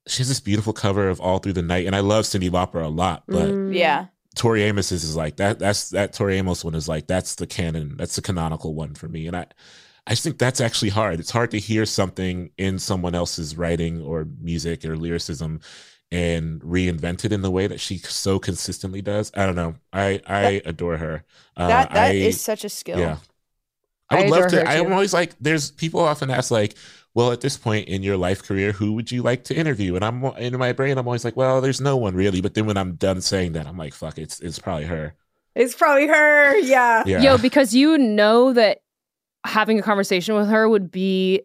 [0.06, 2.84] she has this beautiful cover of "All Through the Night," and I love Cyndi Lauper
[2.84, 3.74] a lot, but Mm.
[3.74, 4.06] yeah.
[4.34, 5.58] Tori Amos's is like that.
[5.58, 7.96] That's that Tori Amos one is like that's the canon.
[7.96, 9.46] That's the canonical one for me, and I.
[10.08, 11.18] I just think that's actually hard.
[11.18, 15.58] It's hard to hear something in someone else's writing or music or lyricism
[16.12, 19.32] and reinvent it in the way that she so consistently does.
[19.34, 19.74] I don't know.
[19.92, 21.24] I I adore her.
[21.56, 23.00] Uh, That that is I, such a skill.
[23.00, 23.16] yeah.
[24.08, 24.64] I I would love to.
[24.68, 26.76] I'm always like, there's people often ask like,
[27.16, 29.96] well, at this point in your life career, who would you like to interview?
[29.96, 32.42] And I'm in my brain, I'm always like, well, there's no one really.
[32.42, 35.14] But then when I'm done saying that, I'm like, fuck, it's it's probably her.
[35.54, 36.58] It's probably her.
[36.58, 37.04] Yeah.
[37.06, 37.22] Yeah.
[37.22, 38.82] Yo, because you know that
[39.46, 41.40] having a conversation with her would be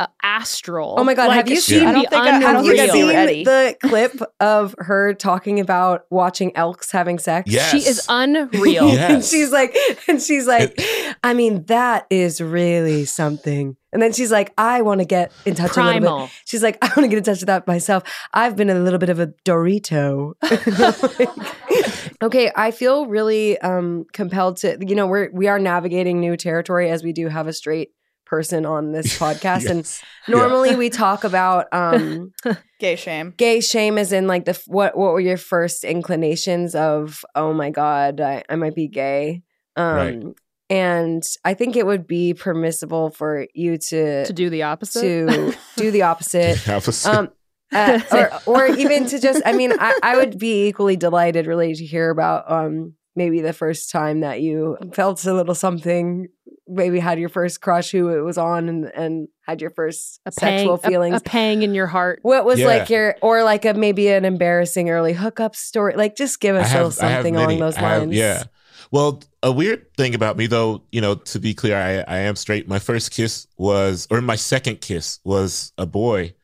[0.00, 0.94] uh, astral.
[0.98, 2.86] Oh my God, have you seen- be I don't think I- I don't think I'd
[2.86, 3.44] be seen ready.
[3.44, 7.50] the clip of her talking about watching elks having sex?
[7.50, 7.70] Yes.
[7.70, 8.88] She is unreal.
[8.90, 9.10] Yes.
[9.12, 9.76] and she's like,
[10.08, 10.80] and she's like,
[11.22, 13.76] I mean, that is really something.
[13.92, 16.20] And then she's like, I want to get in touch a little Primal.
[16.26, 16.30] bit.
[16.44, 18.04] She's like, I want to get in touch with that myself.
[18.32, 20.34] I've been a little bit of a Dorito.
[22.22, 24.78] okay, I feel really um, compelled to.
[24.80, 27.90] You know, we're we are navigating new territory as we do have a straight
[28.30, 30.02] person on this podcast, and Yes.
[30.28, 32.32] normally we talk about um,
[32.78, 33.34] Gay shame.
[33.36, 37.68] gay shame is in like the what what were your first inclinations of oh my
[37.68, 39.42] god I, I might be gay
[39.76, 40.22] um Right.
[40.70, 45.02] and I think it would be permissible for you to To do the opposite.
[45.02, 47.06] to do the opposite Opposite.
[47.10, 47.28] um
[47.74, 51.74] uh, or or even to just I mean I, I would be equally delighted really
[51.74, 56.28] to hear about um maybe the first time that you felt a little something
[56.68, 60.30] maybe had your first crush who it was on and and had your first a
[60.32, 62.20] sexual a- feelings a, pang in your heart.
[62.22, 62.66] what was Yeah.
[62.66, 65.94] like your or like a maybe an embarrassing early hookup story?
[65.96, 68.14] Like just give us a little something along those I have- lines.
[68.14, 68.44] yeah.
[68.92, 72.34] Well, a weird thing about me, though, you know, to be clear, I, I am
[72.34, 72.66] straight.
[72.66, 76.34] My first kiss was, or my second kiss was a boy.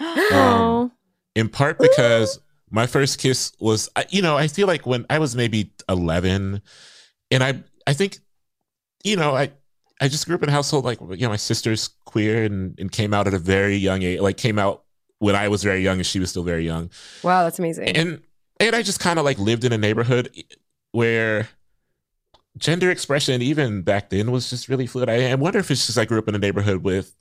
[0.00, 0.90] Oh,
[1.34, 2.38] in part because
[2.74, 6.60] my first kiss was you know i feel like when i was maybe 11
[7.30, 8.18] and i i think
[9.04, 9.50] you know i
[10.00, 12.90] i just grew up in a household like you know my sister's queer and, and
[12.90, 14.84] came out at a very young age like came out
[15.20, 16.90] when i was very young and she was still very young
[17.22, 17.88] Wow, that's amazing.
[17.96, 18.20] and
[18.60, 20.30] and i just kind of like lived in a neighborhood
[20.92, 21.48] where
[22.58, 25.98] gender expression even back then was just really fluid i, I wonder if it's just
[25.98, 27.14] i grew up in a neighborhood with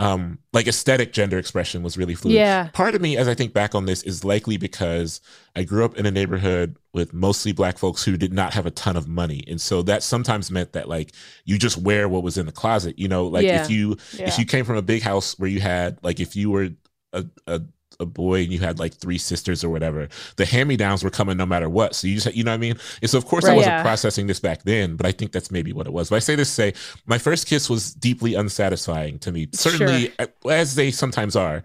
[0.00, 2.68] um like aesthetic gender expression was really fluid yeah.
[2.72, 5.20] part of me as i think back on this is likely because
[5.56, 8.70] i grew up in a neighborhood with mostly black folks who did not have a
[8.70, 11.12] ton of money and so that sometimes meant that like
[11.44, 13.62] you just wear what was in the closet you know like Yeah.
[13.64, 14.28] if you Yeah.
[14.28, 16.68] if you came from a big house where you had like if you were
[17.12, 17.60] a, a
[18.00, 21.10] a boy and you had like three sisters or whatever, the hand me downs were
[21.10, 21.94] coming no matter what.
[21.94, 22.76] So you just, you know what I mean?
[23.02, 23.82] And so, of course, I wasn't Yeah.
[23.82, 26.10] processing this back then, but I think that's maybe what it was.
[26.10, 26.74] But I say this to say,
[27.06, 30.12] my first kiss was deeply unsatisfying to me, certainly
[30.48, 31.62] as they sometimes are.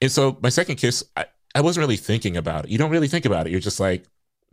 [0.00, 2.70] And so, my second kiss, I, I wasn't really thinking about it.
[2.70, 3.50] You don't really think about it.
[3.50, 4.04] You're just like,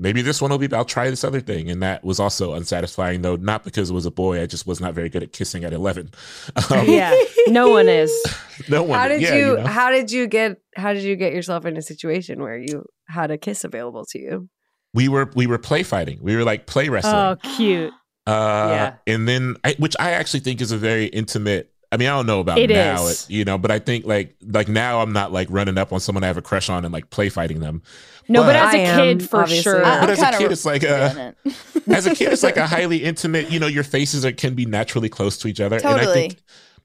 [0.01, 1.69] maybe this one will be, I'll try this other thing.
[1.69, 4.41] And that was also unsatisfying, though, not because it was a boy.
[4.41, 6.09] I just was not very good at kissing at 11.
[6.71, 7.13] Um, yeah.
[7.47, 8.11] No one is.
[8.69, 8.99] No one.
[8.99, 9.65] how did yeah, you, know?
[9.65, 13.31] how did you get how did you get yourself in a situation where you had
[13.31, 14.49] a kiss available to you?
[14.93, 16.19] we were we were play fighting.
[16.21, 17.15] We were like play wrestling.
[17.15, 17.91] Oh, cute.
[18.27, 18.93] Uh, Yeah.
[19.13, 22.25] And then, I, which I actually think is a very intimate I mean, I don't
[22.25, 23.23] know about It now, is.
[23.23, 25.99] it- you know, but I think like like now I'm not like running up on
[25.99, 27.81] someone I have a crush on and like play fighting them.
[28.30, 29.63] No, but, But- as I a am, kid, for obviously.
[29.63, 29.84] sure.
[29.86, 31.55] I- But as a kid, it's like a it.
[31.88, 33.51] as a kid, it's like a highly intimate.
[33.51, 35.78] You know, your faces are can be naturally close to each other.
[35.78, 36.38] And I think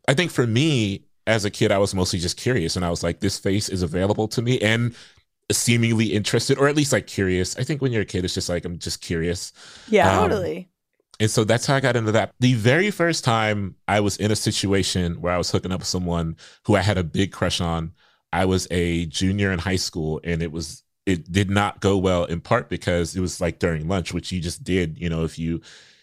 [0.09, 3.03] I think for me as a kid, I was mostly just curious, and I was
[3.03, 4.95] like, this face is available to me, and
[5.53, 7.57] seemingly interested, or at least like curious.
[7.57, 9.53] I think when you're a kid, it's just like I'm just curious.
[9.89, 10.11] Yeah.
[10.21, 10.69] Um, totally.
[11.19, 12.33] And so that's how I got into that.
[12.41, 15.89] The very first time I was in a situation where I was hooking up with
[15.89, 17.93] someone who I had a big crush on,
[18.33, 22.25] I was a junior in high school and it was it did not go well
[22.25, 25.39] in part because it was like during lunch, which you just did, you know, if
[25.39, 25.61] you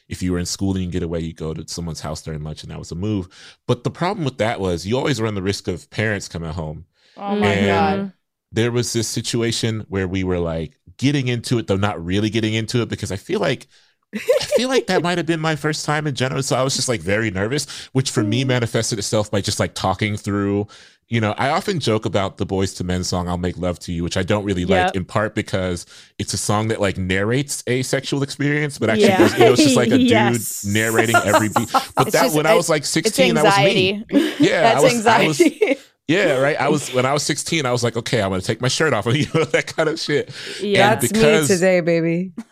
[0.10, 2.44] if you were in school and you get away, you go to someone's house during
[2.44, 3.28] lunch and that was a move.
[3.68, 6.86] But the problem with that was you always run the risk of parents coming home
[7.18, 7.66] Oh my and-
[8.08, 8.14] god.
[8.52, 12.54] there was this situation where we were like getting into it, though not really getting
[12.54, 13.68] into it, because I feel like
[14.16, 16.44] I feel like that might have been my first time in general.
[16.44, 18.50] So I was just like very nervous, which for me hmm.
[18.50, 20.68] manifested itself by just like talking through.
[21.10, 23.92] You know, I often joke about the Boyz II Men song "I'll Make Love to
[23.92, 24.96] You," which I don't really like, Yep.
[24.96, 25.86] in part because
[26.18, 29.18] it's a song that like narrates a sexual experience, but actually, Yeah.
[29.20, 30.62] goes, you know, it's just like a Yes.
[30.62, 31.70] dude narrating every beat.
[31.96, 34.06] But It's that just- when I was like sixteen, that was me.
[34.10, 34.34] anxiety.
[34.44, 35.78] Yeah, I That's was- I was- anxiety.
[36.08, 36.60] Yeah, right.
[36.60, 38.94] I was when I was 16, I was like, okay, I'm gonna take my shirt
[38.94, 40.32] off, and you know, that kind of shit.
[40.62, 40.94] Yeah.
[40.94, 42.34] And That's because- me today, baby.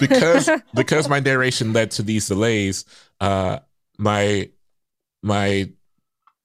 [0.00, 2.84] because because my narration led to these delays,
[3.20, 3.58] uh
[3.98, 4.50] my
[5.22, 5.70] my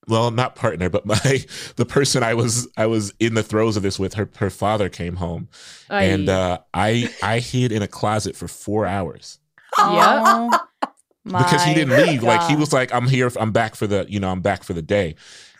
[0.08, 1.16] well, not partner, but my
[1.76, 4.88] the person I was I was in the throes of this with, her her father
[4.88, 5.48] came home.
[5.88, 9.38] And uh I I hid in a closet for four hours.
[9.78, 10.48] Yeah.
[11.26, 12.22] Oh because he didn't leave.
[12.22, 14.72] Like he was like, I'm here, I'm back for the, you know, I'm back for
[14.72, 15.16] the day.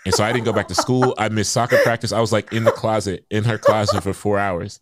[0.06, 1.14] And so I didn't go back to school.
[1.18, 2.12] I missed soccer practice.
[2.12, 4.80] I was like in the closet, in her closet for four hours.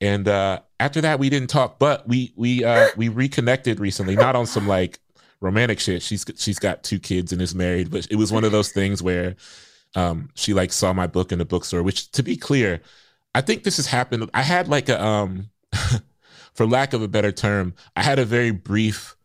[0.00, 4.34] And uh after that we didn't talk, but we we uh we reconnected recently, not
[4.34, 4.98] on some like
[5.40, 6.02] romantic shit.
[6.02, 9.02] She's she's got two kids and is married, but it was one of those things
[9.02, 9.36] where
[9.94, 12.80] um she like saw my book in the bookstore, which to be clear,
[13.34, 14.28] I think this has happened.
[14.34, 15.50] I had like a um
[16.54, 19.15] for lack of a better term, I had a very brief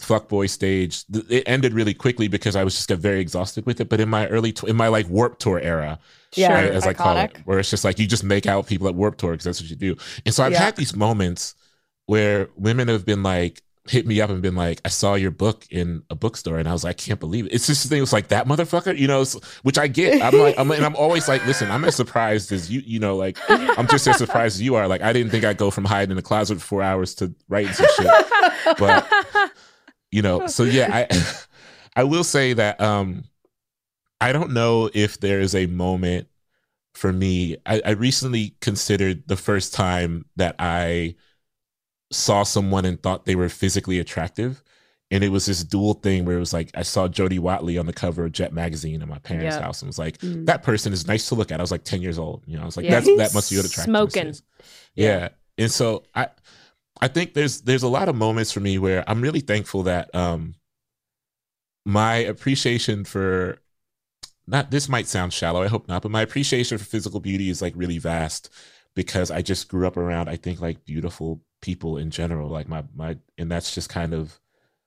[0.00, 1.04] fuckboy stage.
[1.28, 3.88] It ended really quickly because I was just got very exhausted with it.
[3.88, 5.98] But in my early, tw- in my like Warped Tour era,
[6.34, 6.52] Yeah.
[6.54, 8.94] right, as I call it, where it's just like you just make out people at
[8.94, 9.96] Warped Tour because that's what you do.
[10.24, 10.60] And so I've Yeah.
[10.60, 11.54] had these moments
[12.06, 15.64] where women have been like, hit me up and been like, I saw your book
[15.70, 17.52] in a bookstore, and I was like, I can't believe it.
[17.54, 18.02] It's just the thing.
[18.02, 19.24] It's like that motherfucker, you know,
[19.62, 20.20] which I get.
[20.22, 23.16] I'm like, I'm, and I'm always like, listen, I'm as surprised as you, you know,
[23.16, 24.86] like I'm just as surprised as you are.
[24.88, 27.34] Like I didn't think I'd go from hiding in the closet for four hours to
[27.48, 28.06] writing some shit
[28.78, 29.08] but
[30.10, 31.22] you know so yeah i
[31.96, 33.24] i will say that um
[34.20, 36.28] i don't know if there is a moment
[36.94, 41.14] for me I, I recently considered the first time that i
[42.10, 44.62] saw someone and thought they were physically attractive
[45.10, 47.84] and it was this dual thing where it was like i saw jody watley on
[47.86, 49.62] the cover of jet magazine in my parents Yeah.
[49.62, 50.46] house and was like Mm.
[50.46, 52.62] that person is nice to look at i was like 10 years old you know
[52.62, 53.00] i was like Yeah.
[53.00, 54.28] that's that must be what attractiveness Smoking.
[54.28, 54.42] is.
[54.94, 55.28] yeah
[55.58, 56.28] and so i
[57.00, 60.12] i think there's there's a lot of moments for me where i'm really thankful that
[60.14, 60.54] um
[61.84, 63.58] my appreciation for
[64.46, 67.62] not this might sound shallow i hope not but my appreciation for physical beauty is
[67.62, 68.50] like really vast
[68.94, 72.84] because i just grew up around i think like beautiful people in general like my
[72.94, 74.38] my and that's just kind of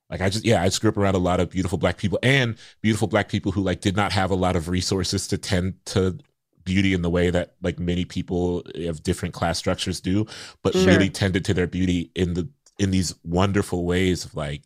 [0.09, 2.19] like i just yeah i just grew up around a lot of beautiful black people
[2.23, 5.73] and beautiful black people who like did not have a lot of resources to tend
[5.85, 6.17] to
[6.63, 10.25] beauty in the way that like many people of different class structures do
[10.63, 10.85] but Sure.
[10.85, 12.47] really tended to their beauty in the
[12.79, 14.61] in these wonderful ways of like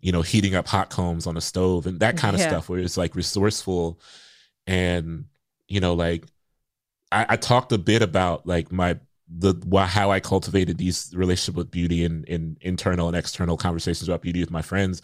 [0.00, 2.48] you know heating up hot combs on a stove and that kind of Yeah.
[2.48, 4.00] stuff where it's like resourceful
[4.66, 5.26] and
[5.68, 6.24] you know like
[7.10, 11.56] I, I talked a bit about like my the why, how I cultivated these relationship
[11.56, 15.00] with beauty and in internal and external conversations about beauty with my friends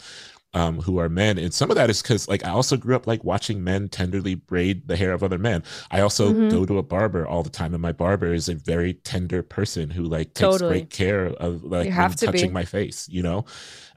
[0.53, 3.05] um, who are men, and some of that is because like I also grew up
[3.05, 5.63] like watching men tenderly braid the hair of other men.
[5.91, 6.49] I also Mhm.
[6.49, 9.89] go to a barber all the time, and my barber is a very tender person
[9.91, 10.79] who like takes Totally.
[10.79, 12.37] great care of like You have when to be.
[12.39, 13.45] touching my face, you know.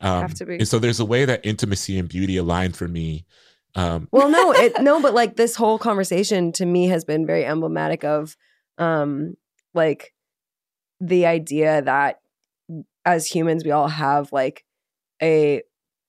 [0.00, 0.56] Um, have to be.
[0.58, 3.24] And so there's a way that intimacy and beauty align for me.
[3.74, 7.44] Um, Well, no, it no, but like this whole conversation to me has been very
[7.46, 8.36] emblematic of
[8.78, 9.34] um
[9.74, 10.12] like
[11.00, 12.20] the idea that
[13.04, 14.64] as humans we all have like
[15.22, 15.62] a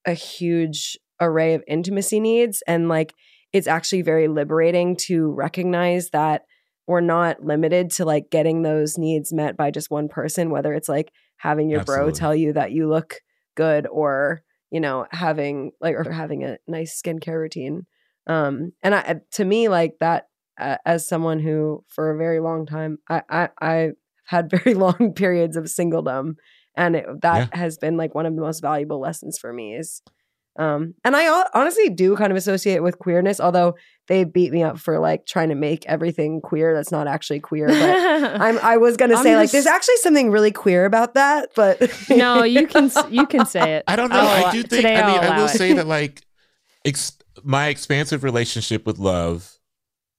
[0.06, 3.14] a huge array of intimacy needs and like
[3.52, 6.42] it's actually very liberating to recognize that
[6.88, 10.90] we're not limited to like getting those needs met by just one person whether it's
[10.90, 13.16] like having your bro tell you that you look
[13.56, 14.42] good or
[14.72, 17.86] you know having like or having a nice skincare routine.
[18.28, 20.28] Um and i to me like that
[20.60, 23.90] uh, as someone who for a very long time i i i
[24.26, 26.36] had very long periods of singledom
[26.76, 30.02] and it, that has been like one of the most valuable lessons for me is
[30.60, 33.76] Um, and I honestly do kind of associate it with queerness, although
[34.08, 37.68] they beat me up for like trying to make everything queer that's not actually queer.
[37.68, 37.76] But
[38.42, 41.82] I'm I was gonna I'm say like there's actually something really queer about that, but
[42.10, 43.84] no, you can you can say it.
[43.88, 44.20] I don't know.
[44.20, 44.70] I'll I do think.
[44.70, 45.58] today I mean, I'll I will allow it.
[45.58, 46.22] say that like,
[46.86, 49.58] ex- my expansive relationship with love,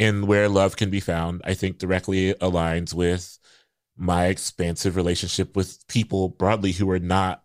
[0.00, 3.38] and where love can be found, I think directly aligns with
[3.96, 7.44] my expansive relationship with people broadly who are not,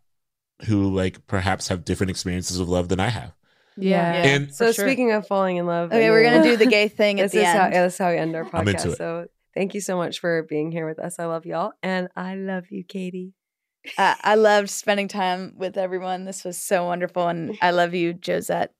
[0.65, 3.33] who like perhaps have different experiences of love than I have.
[3.77, 4.13] Yeah.
[4.13, 4.29] Yeah.
[4.29, 4.85] And so sure.
[4.85, 7.39] speaking of falling in love, Okay, we're gonna do the gay thing at this the
[7.39, 7.57] is end.
[7.59, 8.91] how yeah, this is how we end our I'm into podcast.
[8.93, 8.97] it.
[8.97, 11.17] So thank you so much for being here with us.
[11.19, 13.33] I love y'all, and I love you, Katie.
[13.97, 16.25] Uh, I loved spending time with everyone.
[16.25, 18.73] This was so wonderful, and I love you, Josette.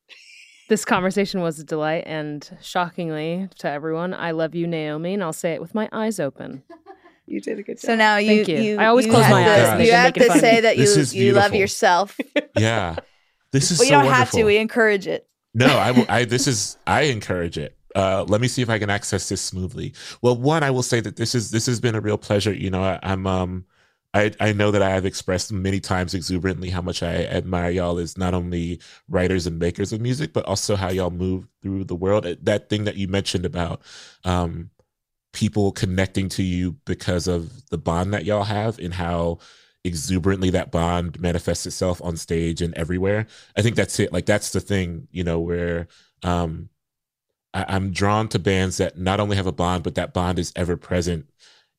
[0.67, 5.32] This conversation was a delight, and shockingly to everyone, I love you, Naomi, and I'll
[5.34, 6.63] say it with my eyes open.
[7.30, 7.82] You did a good job.
[7.82, 8.77] So now you, Thank you.
[8.77, 9.77] I always close have my eyes.
[9.77, 12.17] They You have make it to say that you you love yourself.
[12.57, 12.95] Yeah,
[13.51, 14.19] this is well, you so don't wonderful.
[14.19, 14.43] have to.
[14.43, 15.27] We encourage it.
[15.53, 17.77] No, I, I this is I encourage it.
[17.95, 19.93] Uh, let me see if I can access this smoothly.
[20.21, 22.53] Well, one, I will say that this is this has been a real pleasure.
[22.53, 23.65] You know, I, I'm um,
[24.13, 27.99] I I know that I have expressed many times exuberantly how much I admire y'all
[27.99, 31.95] as not only writers and makers of music, but also how y'all move through the
[31.95, 32.25] world.
[32.41, 33.82] That thing that you mentioned about
[34.23, 34.71] um,
[35.34, 39.39] people connecting to you because of the bond that y'all have and how
[39.84, 43.27] exuberantly that bond manifests itself on stage and everywhere.
[43.55, 44.11] I think that's it.
[44.11, 45.88] Like that's the thing, you know, where
[46.23, 46.69] um
[47.53, 50.51] I, I'm drawn to bands that not only have a bond, but that bond is
[50.55, 51.30] ever present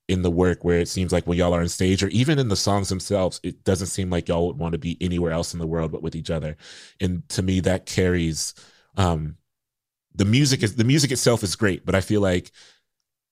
[0.09, 2.49] in the work where it seems like when y'all are on stage or even in
[2.49, 5.61] the songs themselves, it doesn't seem like y'all would want to be anywhere else in
[5.61, 6.57] the world but with each other.
[7.01, 8.55] And to me, that carries
[8.97, 9.37] um
[10.15, 12.51] the music is the music itself is great, but I feel like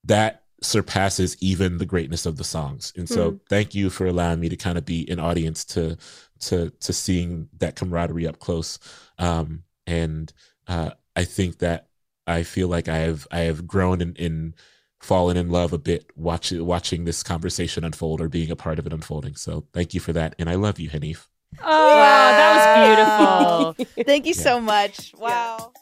[0.09, 2.93] that surpasses even the greatness of the songs.
[2.97, 3.37] And so Hmm.
[3.49, 5.99] thank you for allowing me to kind of be an audience to
[6.41, 8.79] to to seeing that camaraderie up close.
[9.19, 10.33] Um and
[10.69, 11.89] uh I think that
[12.27, 14.55] I feel like I have I have grown in, in
[15.01, 18.87] fallen in love a bit watching watching this conversation unfold or being a part of
[18.87, 19.37] it unfolding.
[19.37, 20.35] So thank you for that.
[20.41, 21.29] And I love you, Hanif.
[21.63, 23.77] Oh, that was beautiful.
[24.07, 24.45] Thank you Yeah.
[24.45, 25.15] so much.
[25.17, 25.73] Wow.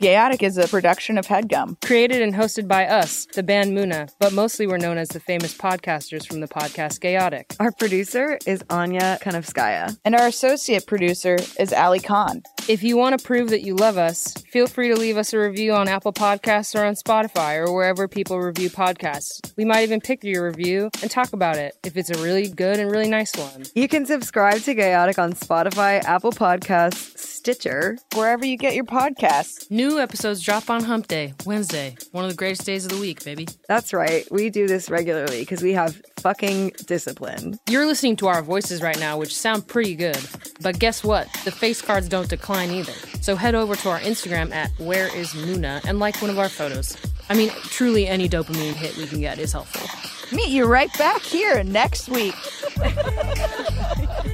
[0.00, 1.80] Gayotic is a production of Headgum.
[1.84, 5.56] Created and hosted by us, the band Muna, but mostly we're known as the famous
[5.56, 7.56] podcasters from the podcast Gayotic.
[7.60, 9.96] Our producer is Anya Kanovskaya.
[10.04, 12.42] And our associate producer is Ali Khan.
[12.66, 15.38] If you want to prove that you love us, feel free to leave us a
[15.38, 19.54] review on Apple Podcasts or on Spotify or wherever people review podcasts.
[19.58, 22.80] We might even pick your review and talk about it if it's a really good
[22.80, 23.64] and really nice one.
[23.74, 27.98] You can subscribe to Gayotic on Spotify, Apple Podcasts, Stitcher.
[28.14, 29.70] Wherever you get your podcasts.
[29.70, 33.22] New episodes drop on Hump Day, Wednesday, one of the greatest days of the week,
[33.24, 33.46] baby.
[33.68, 34.26] That's right.
[34.30, 37.58] We do this regularly because we have fucking discipline.
[37.68, 40.18] You're listening to our voices right now, which sound pretty good.
[40.62, 41.30] But guess what?
[41.44, 42.94] The face cards don't decline either.
[43.20, 46.48] So head over to our Instagram at Where Is Muna and like one of our
[46.48, 46.96] photos.
[47.28, 49.86] I mean, truly any dopamine hit we can get is helpful.
[50.34, 52.34] Meet you right back here next week.